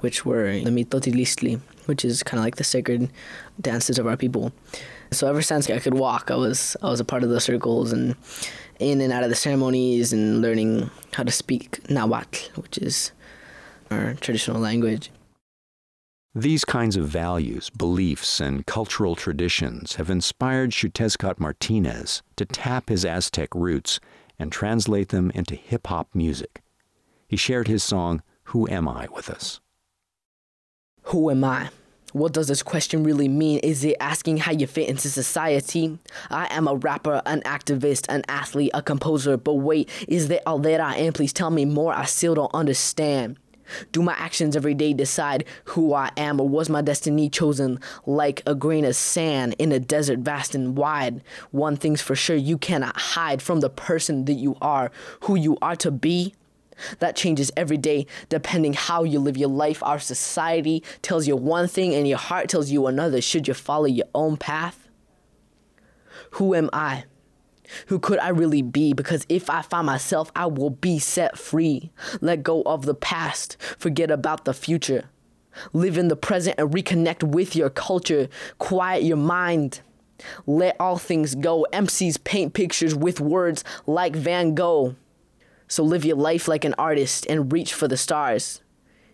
which 0.00 0.24
were 0.24 0.52
the 0.60 0.70
Mitotiliztli, 0.70 1.60
which 1.86 2.04
is 2.04 2.22
kind 2.22 2.38
of 2.38 2.44
like 2.44 2.56
the 2.56 2.64
sacred 2.64 3.10
dances 3.60 3.98
of 3.98 4.06
our 4.06 4.16
people. 4.16 4.52
So 5.10 5.28
ever 5.28 5.42
since 5.42 5.68
I 5.70 5.78
could 5.78 5.94
walk, 5.94 6.30
I 6.30 6.36
was 6.36 6.76
I 6.82 6.88
was 6.88 7.00
a 7.00 7.04
part 7.04 7.22
of 7.22 7.30
those 7.30 7.44
circles 7.44 7.92
and 7.92 8.16
in 8.78 9.00
and 9.00 9.12
out 9.12 9.22
of 9.22 9.30
the 9.30 9.36
ceremonies 9.36 10.12
and 10.12 10.42
learning 10.42 10.90
how 11.12 11.22
to 11.22 11.30
speak 11.30 11.88
Nahuatl, 11.88 12.60
which 12.60 12.78
is 12.78 13.12
our 13.90 14.14
traditional 14.14 14.60
language. 14.60 15.10
These 16.36 16.64
kinds 16.64 16.96
of 16.96 17.06
values, 17.06 17.70
beliefs, 17.70 18.40
and 18.40 18.66
cultural 18.66 19.14
traditions 19.14 19.94
have 19.94 20.10
inspired 20.10 20.72
Xiuhtezcatl 20.72 21.38
Martinez 21.38 22.22
to 22.34 22.44
tap 22.44 22.88
his 22.88 23.04
Aztec 23.04 23.54
roots 23.54 24.00
and 24.36 24.50
translate 24.50 25.10
them 25.10 25.30
into 25.30 25.54
hip 25.54 25.86
hop 25.86 26.08
music. 26.12 26.60
He 27.28 27.36
shared 27.36 27.68
his 27.68 27.84
song, 27.84 28.20
Who 28.44 28.68
Am 28.68 28.88
I, 28.88 29.06
with 29.14 29.30
us. 29.30 29.60
Who 31.08 31.30
am 31.30 31.44
I? 31.44 31.68
What 32.12 32.32
does 32.32 32.48
this 32.48 32.62
question 32.62 33.04
really 33.04 33.28
mean? 33.28 33.58
Is 33.58 33.84
it 33.84 33.96
asking 34.00 34.38
how 34.38 34.52
you 34.52 34.66
fit 34.66 34.88
into 34.88 35.10
society? 35.10 35.98
I 36.30 36.46
am 36.50 36.66
a 36.66 36.76
rapper, 36.76 37.20
an 37.26 37.42
activist, 37.42 38.06
an 38.08 38.22
athlete, 38.26 38.70
a 38.72 38.80
composer, 38.80 39.36
but 39.36 39.54
wait, 39.54 39.90
is 40.08 40.28
that 40.28 40.42
all 40.46 40.58
that 40.60 40.80
I 40.80 40.96
am? 40.96 41.12
Please 41.12 41.32
tell 41.32 41.50
me 41.50 41.66
more, 41.66 41.92
I 41.92 42.06
still 42.06 42.34
don't 42.34 42.54
understand. 42.54 43.36
Do 43.92 44.02
my 44.02 44.14
actions 44.14 44.56
every 44.56 44.74
day 44.74 44.94
decide 44.94 45.44
who 45.64 45.92
I 45.92 46.10
am, 46.16 46.40
or 46.40 46.48
was 46.48 46.70
my 46.70 46.80
destiny 46.80 47.28
chosen 47.28 47.80
like 48.06 48.42
a 48.46 48.54
grain 48.54 48.84
of 48.84 48.96
sand 48.96 49.56
in 49.58 49.72
a 49.72 49.80
desert 49.80 50.20
vast 50.20 50.54
and 50.54 50.76
wide? 50.76 51.22
One 51.50 51.76
thing's 51.76 52.00
for 52.00 52.14
sure 52.14 52.36
you 52.36 52.56
cannot 52.56 52.96
hide 52.96 53.42
from 53.42 53.60
the 53.60 53.70
person 53.70 54.24
that 54.24 54.34
you 54.34 54.56
are, 54.62 54.90
who 55.22 55.34
you 55.34 55.58
are 55.60 55.76
to 55.76 55.90
be. 55.90 56.34
That 56.98 57.16
changes 57.16 57.50
every 57.56 57.76
day 57.76 58.06
depending 58.28 58.72
how 58.72 59.04
you 59.04 59.18
live 59.20 59.36
your 59.36 59.48
life. 59.48 59.82
Our 59.82 59.98
society 59.98 60.82
tells 61.02 61.26
you 61.26 61.36
one 61.36 61.68
thing 61.68 61.94
and 61.94 62.06
your 62.06 62.18
heart 62.18 62.48
tells 62.48 62.70
you 62.70 62.86
another. 62.86 63.20
Should 63.20 63.48
you 63.48 63.54
follow 63.54 63.86
your 63.86 64.06
own 64.14 64.36
path? 64.36 64.88
Who 66.32 66.54
am 66.54 66.70
I? 66.72 67.04
Who 67.86 67.98
could 67.98 68.18
I 68.18 68.28
really 68.28 68.62
be? 68.62 68.92
Because 68.92 69.24
if 69.28 69.48
I 69.48 69.62
find 69.62 69.86
myself, 69.86 70.30
I 70.36 70.46
will 70.46 70.70
be 70.70 70.98
set 70.98 71.38
free. 71.38 71.90
Let 72.20 72.42
go 72.42 72.62
of 72.62 72.84
the 72.84 72.94
past, 72.94 73.56
forget 73.78 74.10
about 74.10 74.44
the 74.44 74.54
future. 74.54 75.04
Live 75.72 75.96
in 75.96 76.08
the 76.08 76.16
present 76.16 76.58
and 76.58 76.70
reconnect 76.70 77.22
with 77.22 77.54
your 77.54 77.70
culture. 77.70 78.28
Quiet 78.58 79.04
your 79.04 79.16
mind. 79.16 79.80
Let 80.46 80.76
all 80.80 80.98
things 80.98 81.34
go. 81.34 81.66
MCs 81.72 82.22
paint 82.24 82.54
pictures 82.54 82.94
with 82.94 83.20
words 83.20 83.64
like 83.86 84.16
Van 84.16 84.54
Gogh. 84.54 84.96
So 85.68 85.82
live 85.82 86.04
your 86.04 86.16
life 86.16 86.48
like 86.48 86.64
an 86.64 86.74
artist 86.78 87.26
and 87.28 87.52
reach 87.52 87.72
for 87.74 87.88
the 87.88 87.96
stars, 87.96 88.62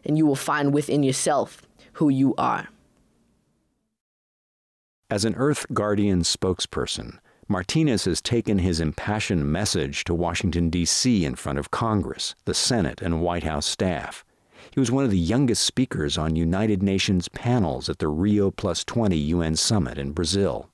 and 0.05 0.19
you 0.19 0.27
will 0.27 0.37
find 0.37 0.75
within 0.75 1.03
yourself 1.03 1.63
who 1.95 2.09
you 2.09 2.35
are. 2.37 2.69
As 5.11 5.25
an 5.25 5.35
Earth 5.35 5.67
Guardian 5.73 6.23
spokesperson, 6.23 7.19
Martinez 7.49 8.05
has 8.05 8.21
taken 8.21 8.61
his 8.61 8.79
impassioned 8.79 9.51
message 9.51 10.05
to 10.05 10.15
Washington, 10.15 10.71
D.C. 10.71 11.25
in 11.25 11.35
front 11.35 11.59
of 11.59 11.73
Congress, 11.73 12.37
the 12.45 12.55
Senate, 12.55 13.03
and 13.03 13.21
White 13.21 13.43
House 13.43 13.67
staff. 13.67 14.25
He 14.71 14.79
was 14.79 14.93
one 14.93 15.05
of 15.05 15.11
the 15.11 15.19
youngest 15.19 15.65
speakers 15.65 16.17
on 16.17 16.37
United 16.37 16.81
Nations 16.81 17.29
panels 17.29 17.89
at 17.89 17.99
the 17.99 18.07
Rio 18.07 18.53
Plus 18.53 18.85
20 18.85 19.17
UN 19.17 19.57
Summit 19.57 19.99
in 19.99 20.13
Brazil. 20.13 20.71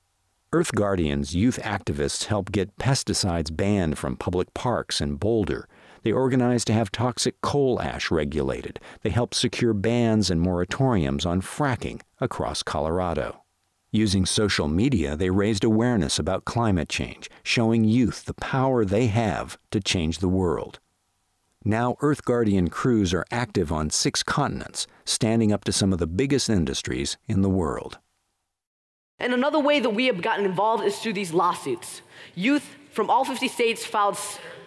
Earth 0.53 0.73
Guardians 0.73 1.35
youth 1.35 1.59
activists 1.61 2.25
help 2.27 2.53
get 2.53 2.77
pesticides 2.77 3.53
banned 3.53 3.97
from 3.97 4.15
public 4.15 4.53
parks 4.53 5.01
in 5.01 5.15
Boulder. 5.15 5.67
They 6.03 6.13
organize 6.13 6.63
to 6.65 6.73
have 6.73 6.89
toxic 6.89 7.41
coal 7.41 7.81
ash 7.81 8.09
regulated. 8.09 8.79
They 9.01 9.09
help 9.09 9.33
secure 9.33 9.73
bans 9.73 10.31
and 10.31 10.39
moratoriums 10.39 11.25
on 11.25 11.41
fracking 11.41 11.99
across 12.21 12.63
Colorado. 12.63 13.43
Using 13.91 14.25
social 14.25 14.69
media, 14.69 15.17
they 15.17 15.29
raised 15.31 15.65
awareness 15.65 16.17
about 16.17 16.45
climate 16.45 16.87
change, 16.87 17.29
showing 17.43 17.83
youth 17.83 18.23
the 18.23 18.33
power 18.33 18.85
they 18.85 19.07
have 19.07 19.57
to 19.71 19.81
change 19.81 20.19
the 20.19 20.29
world. 20.29 20.79
Now, 21.65 21.97
Earth 21.99 22.23
Guardian 22.23 22.69
crews 22.69 23.13
are 23.13 23.25
active 23.31 23.69
on 23.73 23.89
six 23.89 24.23
continents, 24.23 24.87
standing 25.03 25.51
up 25.51 25.65
to 25.65 25.73
some 25.73 25.91
of 25.91 25.99
the 25.99 26.07
biggest 26.07 26.49
industries 26.49 27.17
in 27.27 27.41
the 27.41 27.49
world. 27.49 27.99
And 29.19 29.33
another 29.33 29.59
way 29.59 29.79
that 29.79 29.89
we 29.89 30.05
have 30.05 30.21
gotten 30.21 30.45
involved 30.45 30.83
is 30.83 30.97
through 30.99 31.13
these 31.13 31.33
lawsuits. 31.33 32.01
Youth 32.35 32.75
from 32.91 33.09
all 33.09 33.25
50 33.25 33.47
states 33.47 33.85
filed 33.85 34.17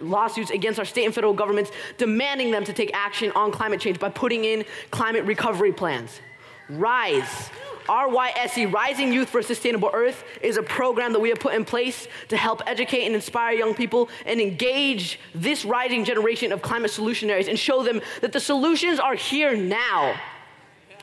lawsuits 0.00 0.50
against 0.50 0.78
our 0.78 0.84
state 0.84 1.04
and 1.04 1.14
federal 1.14 1.34
governments 1.34 1.70
demanding 1.98 2.50
them 2.50 2.64
to 2.64 2.72
take 2.72 2.90
action 2.94 3.30
on 3.32 3.52
climate 3.52 3.80
change 3.80 3.98
by 4.00 4.08
putting 4.08 4.44
in 4.44 4.64
climate 4.90 5.24
recovery 5.24 5.72
plans. 5.72 6.20
RISE, 6.68 7.50
RYSE, 7.88 8.72
Rising 8.72 9.12
Youth 9.12 9.28
for 9.28 9.40
a 9.40 9.42
Sustainable 9.42 9.90
Earth, 9.92 10.24
is 10.42 10.56
a 10.56 10.62
program 10.62 11.12
that 11.12 11.20
we 11.20 11.28
have 11.28 11.40
put 11.40 11.54
in 11.54 11.64
place 11.64 12.06
to 12.28 12.36
help 12.36 12.62
educate 12.66 13.04
and 13.04 13.14
inspire 13.14 13.52
young 13.52 13.74
people 13.74 14.08
and 14.26 14.40
engage 14.40 15.18
this 15.34 15.64
rising 15.64 16.04
generation 16.04 16.52
of 16.52 16.62
climate 16.62 16.90
solutionaries 16.90 17.48
and 17.48 17.58
show 17.58 17.82
them 17.82 18.00
that 18.20 18.32
the 18.32 18.40
solutions 18.40 18.98
are 19.00 19.14
here 19.14 19.56
now. 19.56 20.14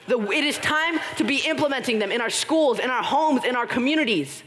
That 0.08 0.20
it 0.20 0.44
is 0.44 0.58
time 0.58 1.00
to 1.18 1.24
be 1.24 1.38
implementing 1.48 2.00
them 2.00 2.12
in 2.12 2.22
our 2.22 2.30
schools, 2.30 2.80
in 2.80 2.90
our 2.90 3.04
homes, 3.04 3.44
in 3.44 3.56
our 3.56 3.68
communities. 3.68 4.44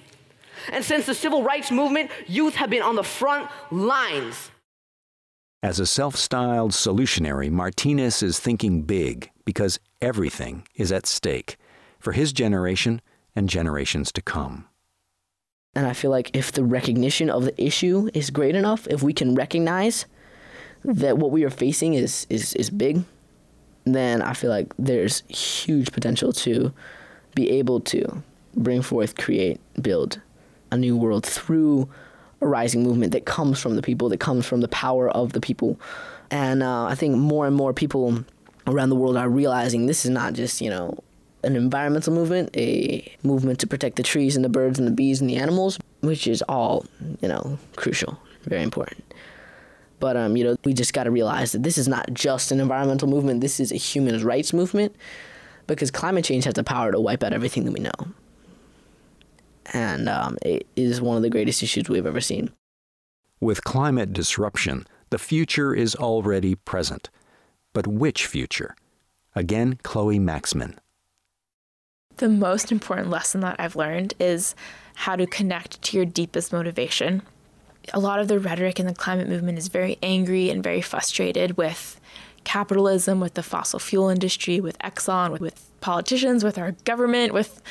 And 0.73 0.85
since 0.85 1.07
the 1.07 1.15
civil 1.15 1.43
rights 1.43 1.71
movement, 1.71 2.11
youth 2.27 2.55
have 2.57 2.71
been 2.71 2.83
on 2.83 2.97
the 2.97 3.03
front 3.03 3.49
lines. 3.71 4.51
As 5.63 5.79
a 5.79 5.87
self 5.87 6.17
styled 6.17 6.73
solutionary, 6.73 7.51
Martinez 7.51 8.23
is 8.23 8.41
thinking 8.41 8.83
big 8.83 9.31
because 9.45 9.79
everything 10.01 10.67
is 10.75 10.91
at 10.91 11.07
stake 11.07 11.57
for 11.99 12.13
his 12.13 12.33
generation 12.33 13.03
and 13.37 13.49
generations 13.49 14.11
to 14.13 14.23
come. 14.23 14.67
And 15.75 15.87
I 15.87 15.93
feel 15.93 16.11
like 16.11 16.35
if 16.35 16.51
the 16.51 16.65
recognition 16.65 17.31
of 17.31 17.45
the 17.45 17.63
issue 17.63 18.09
is 18.15 18.31
great 18.31 18.57
enough, 18.57 18.87
if 18.89 19.03
we 19.03 19.13
can 19.13 19.35
recognize 19.35 20.07
that 20.85 21.19
what 21.19 21.31
we 21.31 21.45
are 21.45 21.51
facing 21.51 21.95
is, 21.95 22.27
is, 22.29 22.55
is 22.55 22.71
big, 22.71 23.05
then 23.85 24.23
I 24.23 24.35
feel 24.35 24.51
like 24.51 24.73
there's 24.79 25.23
huge 25.29 25.93
potential 25.93 26.33
to 26.33 26.73
be 27.35 27.51
able 27.51 27.81
to 27.81 28.23
bring 28.57 28.83
forth, 28.83 29.17
create, 29.17 29.61
build 29.81 30.21
a 30.71 30.77
new 30.77 30.97
world 30.97 31.25
through 31.25 31.89
a 32.41 32.47
rising 32.47 32.83
movement 32.83 33.13
that 33.13 33.27
comes 33.27 33.61
from 33.61 33.77
the 33.77 33.83
people, 33.83 34.09
that 34.09 34.21
comes 34.21 34.47
from 34.47 34.61
the 34.61 34.69
power 34.69 35.09
of 35.11 35.33
the 35.33 35.41
people. 35.41 35.79
And 36.31 36.63
uh, 36.63 36.85
I 36.85 36.95
think 36.95 37.17
more 37.17 37.47
and 37.47 37.57
more 37.57 37.73
people 37.73 38.25
around 38.67 38.89
the 38.91 38.97
world 38.97 39.17
are 39.17 39.29
realizing 39.29 39.87
this 39.87 40.05
is 40.05 40.11
not 40.11 40.33
just, 40.33 40.61
you 40.61 40.71
know, 40.71 40.99
an 41.43 41.57
environmental 41.57 42.13
movement, 42.13 42.51
a 42.57 43.11
movement 43.23 43.59
to 43.61 43.67
protect 43.67 43.97
the 43.97 44.03
trees 44.03 44.37
and 44.37 44.45
the 44.45 44.49
birds 44.49 44.79
and 44.79 44.87
the 44.87 44.93
bees 44.93 45.21
and 45.21 45.29
the 45.29 45.37
animals, 45.37 45.79
which 46.01 46.27
is 46.27 46.43
all, 46.49 46.85
you 47.21 47.29
know, 47.29 47.59
crucial, 47.77 48.19
very 48.45 48.63
important. 48.63 49.03
But 50.01 50.17
um, 50.17 50.37
you 50.37 50.43
know, 50.45 50.57
we 50.65 50.73
just 50.73 50.93
got 50.93 51.05
to 51.05 51.11
realize 51.11 51.53
that 51.53 51.63
this 51.63 51.79
is 51.79 51.87
not 51.87 52.13
just 52.13 52.51
an 52.51 52.59
environmental 52.59 53.09
movement. 53.09 53.41
This 53.41 53.61
is 53.61 53.71
a 53.71 53.77
human 53.77 54.23
rights 54.25 54.53
movement, 54.53 54.97
because 55.67 55.91
climate 55.91 56.25
change 56.25 56.45
has 56.45 56.55
the 56.55 56.65
power 56.65 56.91
to 56.91 56.99
wipe 56.99 57.23
out 57.23 57.33
everything 57.33 57.65
that 57.67 57.73
we 57.73 57.81
know 57.81 57.93
and 59.73 60.09
um, 60.09 60.37
it 60.43 60.67
is 60.77 61.01
one 61.01 61.17
of 61.17 61.23
the 61.23 61.31
greatest 61.31 61.63
issues 61.63 61.89
we've 61.89 62.07
ever 62.07 62.21
seen. 62.21 62.51
With 63.41 63.65
climate 63.65 64.13
disruption, 64.13 64.87
the 65.11 65.19
future 65.19 65.75
is 65.75 65.95
already 65.95 66.55
present. 66.55 67.11
But 67.73 67.87
which 67.87 68.27
future? 68.27 68.75
Again, 69.35 69.79
Chloe 69.83 70.19
Maxman. 70.19 70.77
The 72.17 72.29
most 72.29 72.71
important 72.71 73.09
lesson 73.09 73.41
that 73.41 73.57
I've 73.59 73.77
learned 73.77 74.15
is 74.19 74.55
how 74.95 75.17
to 75.17 75.27
connect 75.27 75.81
to 75.83 75.97
your 75.97 76.05
deepest 76.05 76.53
motivation. 76.53 77.23
A 77.93 78.01
lot 78.01 78.21
of 78.21 78.29
the 78.29 78.39
rhetoric 78.39 78.79
in 78.79 78.87
the 78.87 78.95
climate 78.95 79.29
movement 79.29 79.59
is 79.59 79.69
very 79.69 79.99
angry 80.03 80.51
and 80.51 80.63
very 80.63 80.81
frustrated 80.81 81.57
with 81.57 82.01
capitalism, 82.45 83.21
with 83.21 83.35
the 83.35 83.43
fossil 83.43 83.79
fuel 83.79 84.09
industry, 84.09 84.61
with 84.61 84.79
Exxon, 84.79 85.33
with, 85.33 85.41
with 85.41 85.71
politicians, 85.81 86.45
with 86.45 86.59
our 86.59 86.73
government, 86.85 87.33
with 87.33 87.63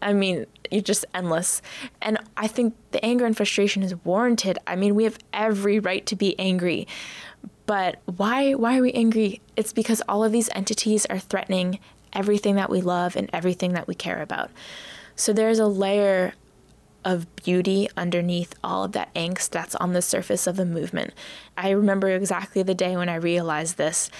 I 0.00 0.12
mean, 0.12 0.46
it's 0.70 0.86
just 0.86 1.04
endless. 1.12 1.60
And 2.00 2.18
I 2.36 2.46
think 2.46 2.74
the 2.92 3.04
anger 3.04 3.26
and 3.26 3.36
frustration 3.36 3.82
is 3.82 3.94
warranted. 4.04 4.58
I 4.66 4.76
mean, 4.76 4.94
we 4.94 5.04
have 5.04 5.18
every 5.32 5.80
right 5.80 6.06
to 6.06 6.16
be 6.16 6.38
angry. 6.38 6.86
But 7.66 8.00
why 8.04 8.54
why 8.54 8.78
are 8.78 8.82
we 8.82 8.92
angry? 8.92 9.40
It's 9.56 9.72
because 9.72 10.02
all 10.08 10.24
of 10.24 10.32
these 10.32 10.48
entities 10.54 11.04
are 11.06 11.18
threatening 11.18 11.80
everything 12.12 12.54
that 12.54 12.70
we 12.70 12.80
love 12.80 13.16
and 13.16 13.28
everything 13.32 13.74
that 13.74 13.86
we 13.86 13.94
care 13.94 14.22
about. 14.22 14.50
So 15.16 15.32
there's 15.32 15.58
a 15.58 15.66
layer 15.66 16.34
of 17.04 17.34
beauty 17.36 17.88
underneath 17.96 18.54
all 18.62 18.84
of 18.84 18.92
that 18.92 19.12
angst 19.14 19.50
that's 19.50 19.74
on 19.76 19.92
the 19.92 20.02
surface 20.02 20.46
of 20.46 20.56
the 20.56 20.66
movement. 20.66 21.14
I 21.56 21.70
remember 21.70 22.08
exactly 22.10 22.62
the 22.62 22.74
day 22.74 22.96
when 22.96 23.08
I 23.08 23.14
realized 23.16 23.76
this. 23.76 24.10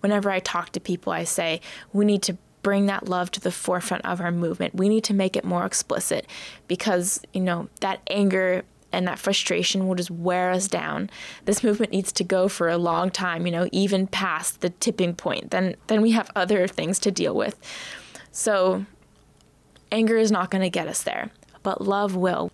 Whenever 0.00 0.30
I 0.30 0.40
talk 0.40 0.70
to 0.70 0.80
people, 0.80 1.12
I 1.12 1.24
say, 1.24 1.60
we 1.92 2.04
need 2.04 2.22
to 2.22 2.36
bring 2.62 2.86
that 2.86 3.08
love 3.08 3.30
to 3.30 3.40
the 3.40 3.52
forefront 3.52 4.04
of 4.04 4.20
our 4.20 4.32
movement. 4.32 4.74
We 4.74 4.88
need 4.88 5.04
to 5.04 5.14
make 5.14 5.36
it 5.36 5.44
more 5.44 5.64
explicit 5.64 6.26
because, 6.68 7.20
you 7.32 7.40
know, 7.40 7.68
that 7.80 8.00
anger 8.08 8.64
and 8.92 9.06
that 9.06 9.18
frustration 9.18 9.86
will 9.86 9.94
just 9.94 10.10
wear 10.10 10.50
us 10.50 10.68
down. 10.68 11.10
This 11.44 11.62
movement 11.62 11.92
needs 11.92 12.12
to 12.12 12.24
go 12.24 12.48
for 12.48 12.68
a 12.68 12.78
long 12.78 13.10
time, 13.10 13.46
you 13.46 13.52
know, 13.52 13.68
even 13.72 14.06
past 14.06 14.62
the 14.62 14.70
tipping 14.70 15.14
point. 15.14 15.50
Then 15.50 15.76
then 15.86 16.02
we 16.02 16.12
have 16.12 16.30
other 16.34 16.66
things 16.66 16.98
to 17.00 17.10
deal 17.10 17.34
with. 17.34 17.58
So 18.32 18.86
anger 19.92 20.16
is 20.16 20.32
not 20.32 20.50
going 20.50 20.62
to 20.62 20.70
get 20.70 20.88
us 20.88 21.02
there, 21.02 21.30
but 21.66 21.80
love 21.80 22.14
will. 22.14 22.52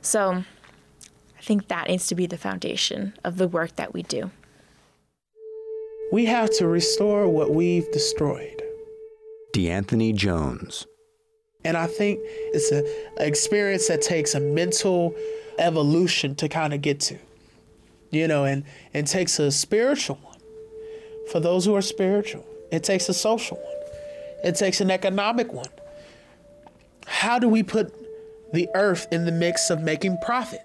So 0.00 0.42
I 1.38 1.42
think 1.42 1.68
that 1.68 1.88
needs 1.88 2.06
to 2.06 2.14
be 2.14 2.24
the 2.24 2.38
foundation 2.38 3.12
of 3.22 3.36
the 3.36 3.46
work 3.46 3.76
that 3.76 3.92
we 3.92 4.02
do. 4.02 4.30
We 6.10 6.24
have 6.24 6.48
to 6.56 6.66
restore 6.66 7.28
what 7.28 7.52
we've 7.52 7.92
destroyed. 7.92 8.62
DeAnthony 9.52 10.14
Jones. 10.14 10.86
And 11.62 11.76
I 11.76 11.86
think 11.88 12.20
it's 12.22 12.72
an 12.72 12.86
experience 13.18 13.88
that 13.88 14.00
takes 14.00 14.34
a 14.34 14.40
mental 14.40 15.14
evolution 15.58 16.34
to 16.36 16.48
kind 16.48 16.72
of 16.72 16.80
get 16.80 17.00
to, 17.00 17.18
you 18.10 18.26
know, 18.26 18.46
and, 18.46 18.64
and 18.94 19.06
takes 19.06 19.38
a 19.38 19.50
spiritual 19.50 20.18
one 20.22 20.38
for 21.30 21.38
those 21.38 21.66
who 21.66 21.76
are 21.76 21.82
spiritual. 21.82 22.46
It 22.72 22.82
takes 22.82 23.10
a 23.10 23.14
social 23.14 23.58
one, 23.58 23.82
it 24.42 24.54
takes 24.56 24.80
an 24.80 24.90
economic 24.90 25.52
one. 25.52 25.68
How 27.06 27.38
do 27.38 27.48
we 27.48 27.62
put 27.62 27.94
the 28.52 28.68
earth 28.74 29.06
in 29.10 29.24
the 29.24 29.32
mix 29.32 29.70
of 29.70 29.82
making 29.82 30.18
profit? 30.22 30.62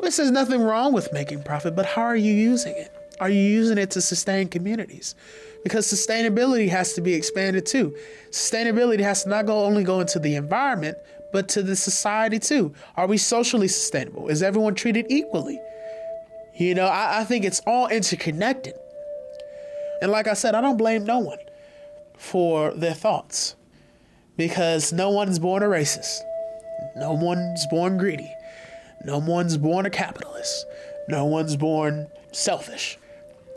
This 0.00 0.18
is 0.18 0.30
nothing 0.30 0.62
wrong 0.62 0.92
with 0.92 1.12
making 1.12 1.42
profit, 1.42 1.76
but 1.76 1.86
how 1.86 2.02
are 2.02 2.16
you 2.16 2.32
using 2.32 2.74
it? 2.76 2.90
Are 3.20 3.28
you 3.28 3.40
using 3.40 3.76
it 3.76 3.90
to 3.92 4.00
sustain 4.00 4.48
communities? 4.48 5.14
because 5.62 5.86
sustainability 5.86 6.68
has 6.68 6.94
to 6.94 7.00
be 7.00 7.14
expanded 7.14 7.66
too. 7.66 7.94
Sustainability 8.30 9.00
has 9.00 9.24
to 9.24 9.28
not 9.28 9.46
go 9.46 9.64
only 9.64 9.84
go 9.84 10.00
into 10.00 10.18
the 10.18 10.34
environment, 10.36 10.96
but 11.32 11.48
to 11.50 11.62
the 11.62 11.76
society 11.76 12.38
too. 12.38 12.74
Are 12.96 13.06
we 13.06 13.18
socially 13.18 13.68
sustainable? 13.68 14.28
Is 14.28 14.42
everyone 14.42 14.74
treated 14.74 15.06
equally? 15.08 15.60
You 16.54 16.74
know, 16.74 16.86
I, 16.86 17.20
I 17.20 17.24
think 17.24 17.44
it's 17.44 17.60
all 17.66 17.88
interconnected. 17.88 18.74
And 20.02 20.10
like 20.10 20.26
I 20.26 20.34
said, 20.34 20.54
I 20.54 20.60
don't 20.60 20.76
blame 20.76 21.04
no 21.04 21.18
one 21.18 21.38
for 22.16 22.72
their 22.72 22.94
thoughts 22.94 23.56
because 24.40 24.90
no 24.90 25.10
one's 25.10 25.38
born 25.38 25.62
a 25.62 25.66
racist. 25.66 26.22
No 26.96 27.12
one's 27.12 27.66
born 27.66 27.98
greedy. 27.98 28.34
No 29.04 29.18
one's 29.18 29.58
born 29.58 29.84
a 29.84 29.90
capitalist. 29.90 30.64
No 31.08 31.26
one's 31.26 31.56
born 31.56 32.08
selfish. 32.32 32.96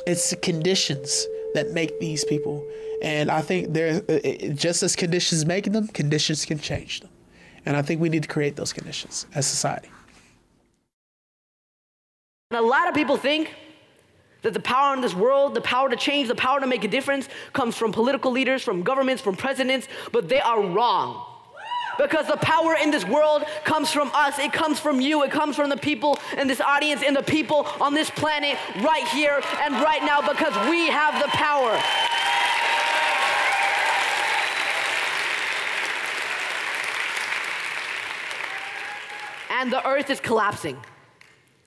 It's 0.05 0.31
the 0.31 0.35
conditions 0.35 1.25
that 1.53 1.71
make 1.71 2.01
these 2.01 2.25
people. 2.25 2.67
And 3.01 3.31
I 3.31 3.41
think 3.41 3.71
there, 3.71 4.01
just 4.53 4.83
as 4.83 4.97
conditions 4.97 5.45
making 5.45 5.71
them, 5.71 5.87
conditions 5.87 6.43
can 6.43 6.59
change 6.59 6.99
them. 6.99 7.11
And 7.65 7.77
I 7.77 7.81
think 7.81 8.01
we 8.01 8.09
need 8.09 8.23
to 8.23 8.29
create 8.29 8.57
those 8.57 8.73
conditions 8.73 9.25
as 9.33 9.47
society. 9.47 9.87
And 12.51 12.59
a 12.59 12.67
lot 12.67 12.89
of 12.89 12.93
people 12.93 13.15
think 13.15 13.55
that 14.43 14.53
the 14.53 14.59
power 14.59 14.93
in 14.93 15.01
this 15.01 15.15
world, 15.15 15.55
the 15.55 15.61
power 15.61 15.89
to 15.89 15.95
change, 15.95 16.27
the 16.27 16.35
power 16.35 16.59
to 16.59 16.67
make 16.67 16.83
a 16.83 16.87
difference 16.87 17.27
comes 17.53 17.75
from 17.75 17.91
political 17.91 18.31
leaders, 18.31 18.61
from 18.61 18.83
governments, 18.83 19.21
from 19.21 19.35
presidents, 19.35 19.87
but 20.11 20.29
they 20.29 20.39
are 20.39 20.61
wrong. 20.61 21.25
Because 21.97 22.27
the 22.27 22.37
power 22.37 22.75
in 22.81 22.91
this 22.91 23.05
world 23.05 23.43
comes 23.63 23.91
from 23.91 24.11
us, 24.13 24.39
it 24.39 24.51
comes 24.51 24.79
from 24.79 24.99
you, 24.99 25.23
it 25.23 25.31
comes 25.31 25.55
from 25.55 25.69
the 25.69 25.77
people 25.77 26.19
in 26.37 26.47
this 26.47 26.59
audience 26.59 27.03
and 27.05 27.15
the 27.15 27.23
people 27.23 27.67
on 27.79 27.93
this 27.93 28.09
planet 28.09 28.57
right 28.77 29.07
here 29.09 29.41
and 29.61 29.75
right 29.75 30.03
now 30.03 30.19
because 30.21 30.53
we 30.69 30.87
have 30.89 31.21
the 31.21 31.27
power. 31.29 31.79
And 39.51 39.71
the 39.71 39.87
earth 39.87 40.09
is 40.09 40.19
collapsing. 40.19 40.77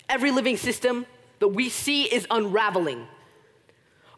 Every 0.09 0.31
living 0.31 0.57
system 0.57 1.07
that 1.39 1.49
we 1.49 1.69
see 1.69 2.05
is 2.05 2.27
unraveling. 2.31 3.07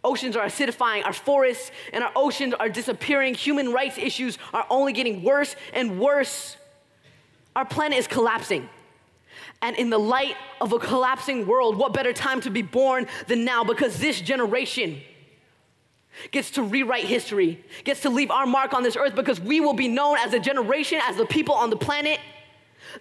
Oceans 0.05 0.37
are 0.37 0.47
acidifying, 0.47 1.05
our 1.05 1.13
forests 1.13 1.71
and 1.93 2.05
our 2.05 2.13
oceans 2.15 2.55
are 2.55 2.69
disappearing. 2.69 3.35
Human 3.35 3.73
rights 3.73 3.99
issues 3.99 4.39
are 4.55 4.67
only 4.71 4.93
getting 4.93 5.23
worse 5.23 5.57
and 5.73 5.99
worse. 5.99 6.57
Our 7.57 7.65
planet 7.65 7.99
is 7.99 8.07
collapsing. 8.07 8.69
And 9.61 9.77
in 9.77 9.91
the 9.91 9.99
light 9.99 10.37
of 10.61 10.73
a 10.73 10.79
collapsing 10.79 11.47
world, 11.47 11.77
what 11.77 11.93
better 11.93 12.13
time 12.13 12.41
to 12.43 12.51
be 12.51 12.63
born 12.63 13.09
than 13.27 13.45
now? 13.45 13.65
Because 13.65 13.99
this 13.99 14.21
generation 14.21 15.01
gets 16.31 16.53
to 16.53 16.63
rewrite 16.63 17.05
history, 17.05 17.65
gets 17.85 18.03
to 18.03 18.11
leave 18.11 18.31
our 18.31 18.47
mark 18.47 18.73
on 18.75 18.83
this 18.83 18.97
earth 18.97 19.15
because 19.15 19.41
we 19.41 19.61
will 19.61 19.75
be 19.75 19.89
known 19.89 20.17
as 20.19 20.33
a 20.33 20.39
generation, 20.39 21.01
as 21.05 21.17
the 21.17 21.27
people 21.27 21.55
on 21.55 21.71
the 21.71 21.77
planet 21.77 22.21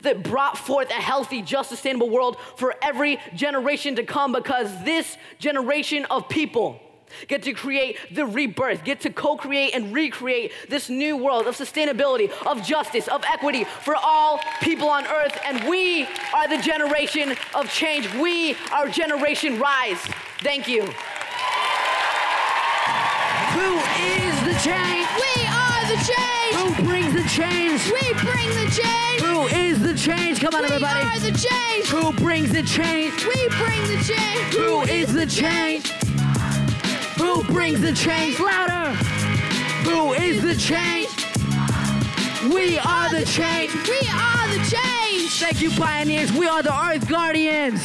that 0.01 0.23
brought 0.23 0.57
forth 0.57 0.89
a 0.89 0.93
healthy, 0.93 1.41
just, 1.41 1.69
sustainable 1.69 2.09
world 2.09 2.37
for 2.55 2.75
every 2.81 3.19
generation 3.35 3.95
to 3.95 4.03
come 4.03 4.31
because 4.31 4.83
this 4.83 5.17
generation 5.39 6.05
of 6.05 6.27
people 6.29 6.81
get 7.27 7.43
to 7.43 7.53
create 7.53 7.97
the 8.11 8.25
rebirth, 8.25 8.83
get 8.83 9.01
to 9.01 9.09
co 9.09 9.35
create 9.37 9.73
and 9.73 9.93
recreate 9.93 10.51
this 10.69 10.89
new 10.89 11.17
world 11.17 11.47
of 11.47 11.55
sustainability, 11.55 12.29
of 12.45 12.63
justice, 12.63 13.07
of 13.07 13.23
equity 13.25 13.63
for 13.63 13.95
all 13.95 14.39
people 14.61 14.89
on 14.89 15.05
earth. 15.07 15.37
And 15.45 15.69
we 15.69 16.03
are 16.33 16.47
the 16.47 16.61
generation 16.61 17.35
of 17.53 17.69
change. 17.71 18.11
We 18.15 18.55
are 18.71 18.87
Generation 18.89 19.59
Rise. 19.59 19.99
Thank 20.41 20.67
you. 20.67 20.83
Who 23.53 23.77
is 23.99 24.41
the 24.45 24.59
change? 24.63 25.26
We 25.87 25.93
are 25.93 25.97
the 25.97 26.03
change. 26.03 26.55
Who 26.55 26.83
brings 26.83 27.13
the 27.13 27.29
change? 27.29 27.85
We 27.85 28.13
bring 28.13 28.49
the 28.49 28.69
change. 28.71 29.21
Who 29.21 29.47
is 29.47 29.79
the 29.81 29.93
change? 29.93 30.41
Come 30.41 30.53
on, 30.55 30.61
we 30.63 30.67
everybody. 30.67 31.01
are 31.01 31.19
the 31.19 31.31
change. 31.31 31.87
Who 31.87 32.11
brings 32.13 32.51
the 32.51 32.63
change? 32.63 33.13
We 33.25 33.47
bring 33.49 33.81
the 33.87 34.03
change. 34.03 34.53
Who 34.53 34.81
is 34.81 35.13
the 35.13 35.25
change? 35.25 35.87
Who 37.17 37.43
brings 37.45 37.79
the 37.79 37.93
change? 37.93 38.37
Louder! 38.39 38.91
Who 39.87 40.13
is 40.13 40.41
the 40.41 40.55
change? 40.55 41.07
We 42.53 42.77
are 42.79 43.09
the 43.09 43.25
change. 43.25 43.73
We 43.87 43.99
are 44.11 44.47
the 44.49 44.63
change. 44.69 45.39
Thank 45.39 45.61
you, 45.61 45.69
Bioneers. 45.71 46.31
We 46.37 46.47
are 46.47 46.63
the 46.63 46.73
Earth 46.73 47.07
Guardians. 47.07 47.81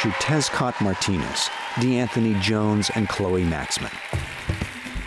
Xiuhtezcatl 0.00 0.80
Martinez, 0.80 1.50
DeAnthony 1.74 2.40
Jones, 2.40 2.90
and 2.94 3.08
Chloe 3.08 3.44
Maxman. 3.44 3.92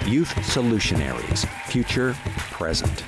Youth 0.10 0.34
Solutionaries, 0.38 1.48
future, 1.68 2.16
present. 2.50 3.04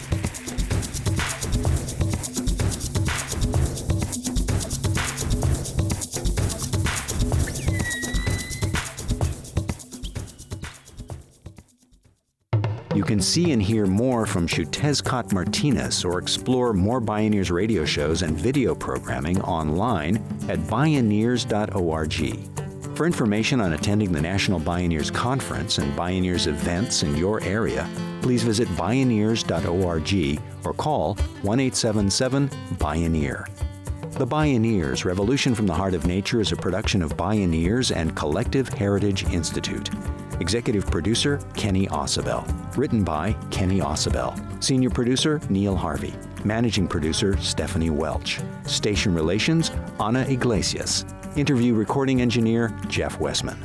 You 12.93 13.03
can 13.03 13.19
see 13.19 13.51
and 13.51 13.63
hear 13.63 13.87
more 13.87 14.27
from 14.27 14.47
Xiuhtezcatl 14.47 15.33
Martinez 15.33 16.05
or 16.05 16.19
explore 16.19 16.71
more 16.71 17.01
Bioneers 17.01 17.49
radio 17.49 17.83
shows 17.83 18.21
and 18.21 18.37
video 18.37 18.75
programming 18.75 19.41
online 19.41 20.17
at 20.47 20.59
bioneers.org. 20.59 22.61
For 23.01 23.07
information 23.07 23.61
on 23.61 23.73
attending 23.73 24.11
the 24.11 24.21
National 24.21 24.59
Bioneers 24.59 25.11
Conference 25.11 25.79
and 25.79 25.91
Bioneers 25.97 26.45
events 26.45 27.01
in 27.01 27.17
your 27.17 27.41
area, 27.41 27.89
please 28.21 28.43
visit 28.43 28.67
bioneers.org 28.77 30.39
or 30.63 30.73
call 30.73 31.15
1 31.15 31.59
877 31.59 32.49
Bioneer. 32.77 33.47
The 34.11 34.27
Bioneers 34.27 35.03
Revolution 35.03 35.55
from 35.55 35.65
the 35.65 35.73
Heart 35.73 35.95
of 35.95 36.05
Nature 36.05 36.41
is 36.41 36.51
a 36.51 36.55
production 36.55 37.01
of 37.01 37.17
Bioneers 37.17 37.91
and 37.91 38.15
Collective 38.15 38.69
Heritage 38.69 39.23
Institute. 39.33 39.89
Executive 40.39 40.85
producer 40.85 41.39
Kenny 41.55 41.87
Ausubel. 41.87 42.45
Written 42.77 43.03
by 43.03 43.33
Kenny 43.49 43.79
Ausubel. 43.79 44.63
Senior 44.63 44.91
producer 44.91 45.41
Neil 45.49 45.75
Harvey. 45.75 46.13
Managing 46.45 46.87
producer 46.87 47.35
Stephanie 47.37 47.89
Welch. 47.89 48.41
Station 48.67 49.15
relations 49.15 49.71
Anna 49.99 50.21
Iglesias. 50.29 51.03
Interview 51.37 51.73
recording 51.73 52.21
engineer 52.21 52.77
Jeff 52.89 53.21
Westman. 53.21 53.57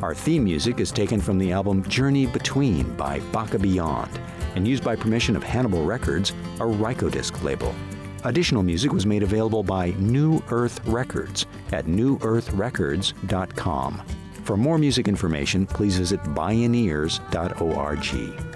Our 0.00 0.14
theme 0.14 0.44
music 0.44 0.78
is 0.78 0.92
taken 0.92 1.20
from 1.20 1.38
the 1.38 1.50
album 1.50 1.82
Journey 1.88 2.26
Between 2.26 2.96
by 2.96 3.18
Baka 3.32 3.58
Beyond 3.58 4.20
and 4.54 4.64
used 4.66 4.84
by 4.84 4.94
permission 4.94 5.34
of 5.34 5.42
Hannibal 5.42 5.84
Records, 5.84 6.30
a 6.30 6.62
Rykodisc 6.62 7.42
label. 7.42 7.74
Additional 8.22 8.62
music 8.62 8.92
was 8.92 9.06
made 9.06 9.24
available 9.24 9.64
by 9.64 9.90
New 9.98 10.40
Earth 10.50 10.80
Records 10.86 11.46
at 11.72 11.86
newearthrecords.com. 11.86 14.02
For 14.44 14.56
more 14.56 14.78
music 14.78 15.08
information, 15.08 15.66
please 15.66 15.98
visit 15.98 16.22
bioneers.org. 16.22 18.50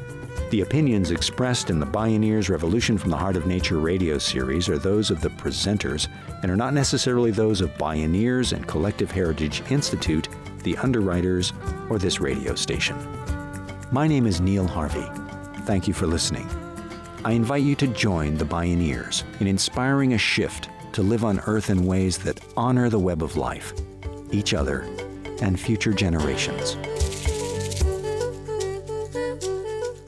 The 0.51 0.61
opinions 0.61 1.11
expressed 1.11 1.71
in 1.71 1.81
the 1.81 1.87
Bioneers 1.87 2.49
Revolution 2.49 2.99
from 2.99 3.11
the 3.11 3.17
Heart 3.17 3.37
of 3.37 3.47
Nature 3.47 3.79
radio 3.79 4.19
series 4.19 4.69
are 4.69 4.79
those 4.79 5.11
of 5.11 5.21
the 5.21 5.31
presenters 5.31 6.07
and 6.45 6.53
are 6.53 6.57
not 6.57 6.75
necessarily 6.75 7.31
those 7.31 7.63
of 7.63 7.73
Bioneers 7.79 8.53
and 8.53 8.69
Collective 8.69 9.11
Heritage 9.11 9.63
Institute, 9.71 10.29
the 10.59 10.77
underwriters, 10.77 11.55
or 11.89 11.99
this 11.99 12.21
radio 12.21 12.55
station. 12.55 12.99
My 13.91 14.07
name 14.07 14.27
is 14.27 14.43
Neil 14.43 14.67
Harvey. 14.67 15.07
Thank 15.63 15.89
you 15.89 15.95
for 15.95 16.07
listening. 16.07 16.47
I 17.25 17.33
invite 17.33 17.63
you 17.63 17.75
to 17.77 17.87
join 17.87 18.37
the 18.37 18.45
Bioneers 18.45 19.25
in 19.41 19.47
inspiring 19.47 20.13
a 20.13 20.19
shift 20.19 20.69
to 20.93 21.03
live 21.03 21.25
on 21.25 21.41
Earth 21.47 21.71
in 21.71 21.87
ways 21.87 22.19
that 22.19 22.41
honor 22.59 22.91
the 22.91 22.99
web 22.99 23.23
of 23.23 23.39
life, 23.39 23.73
each 24.31 24.53
other, 24.53 24.83
and 25.41 25.59
future 25.59 25.95
generations. 25.95 26.77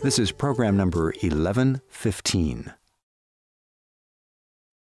This 0.02 0.18
is 0.18 0.32
program 0.32 0.76
number 0.76 1.06
1115. 1.22 2.74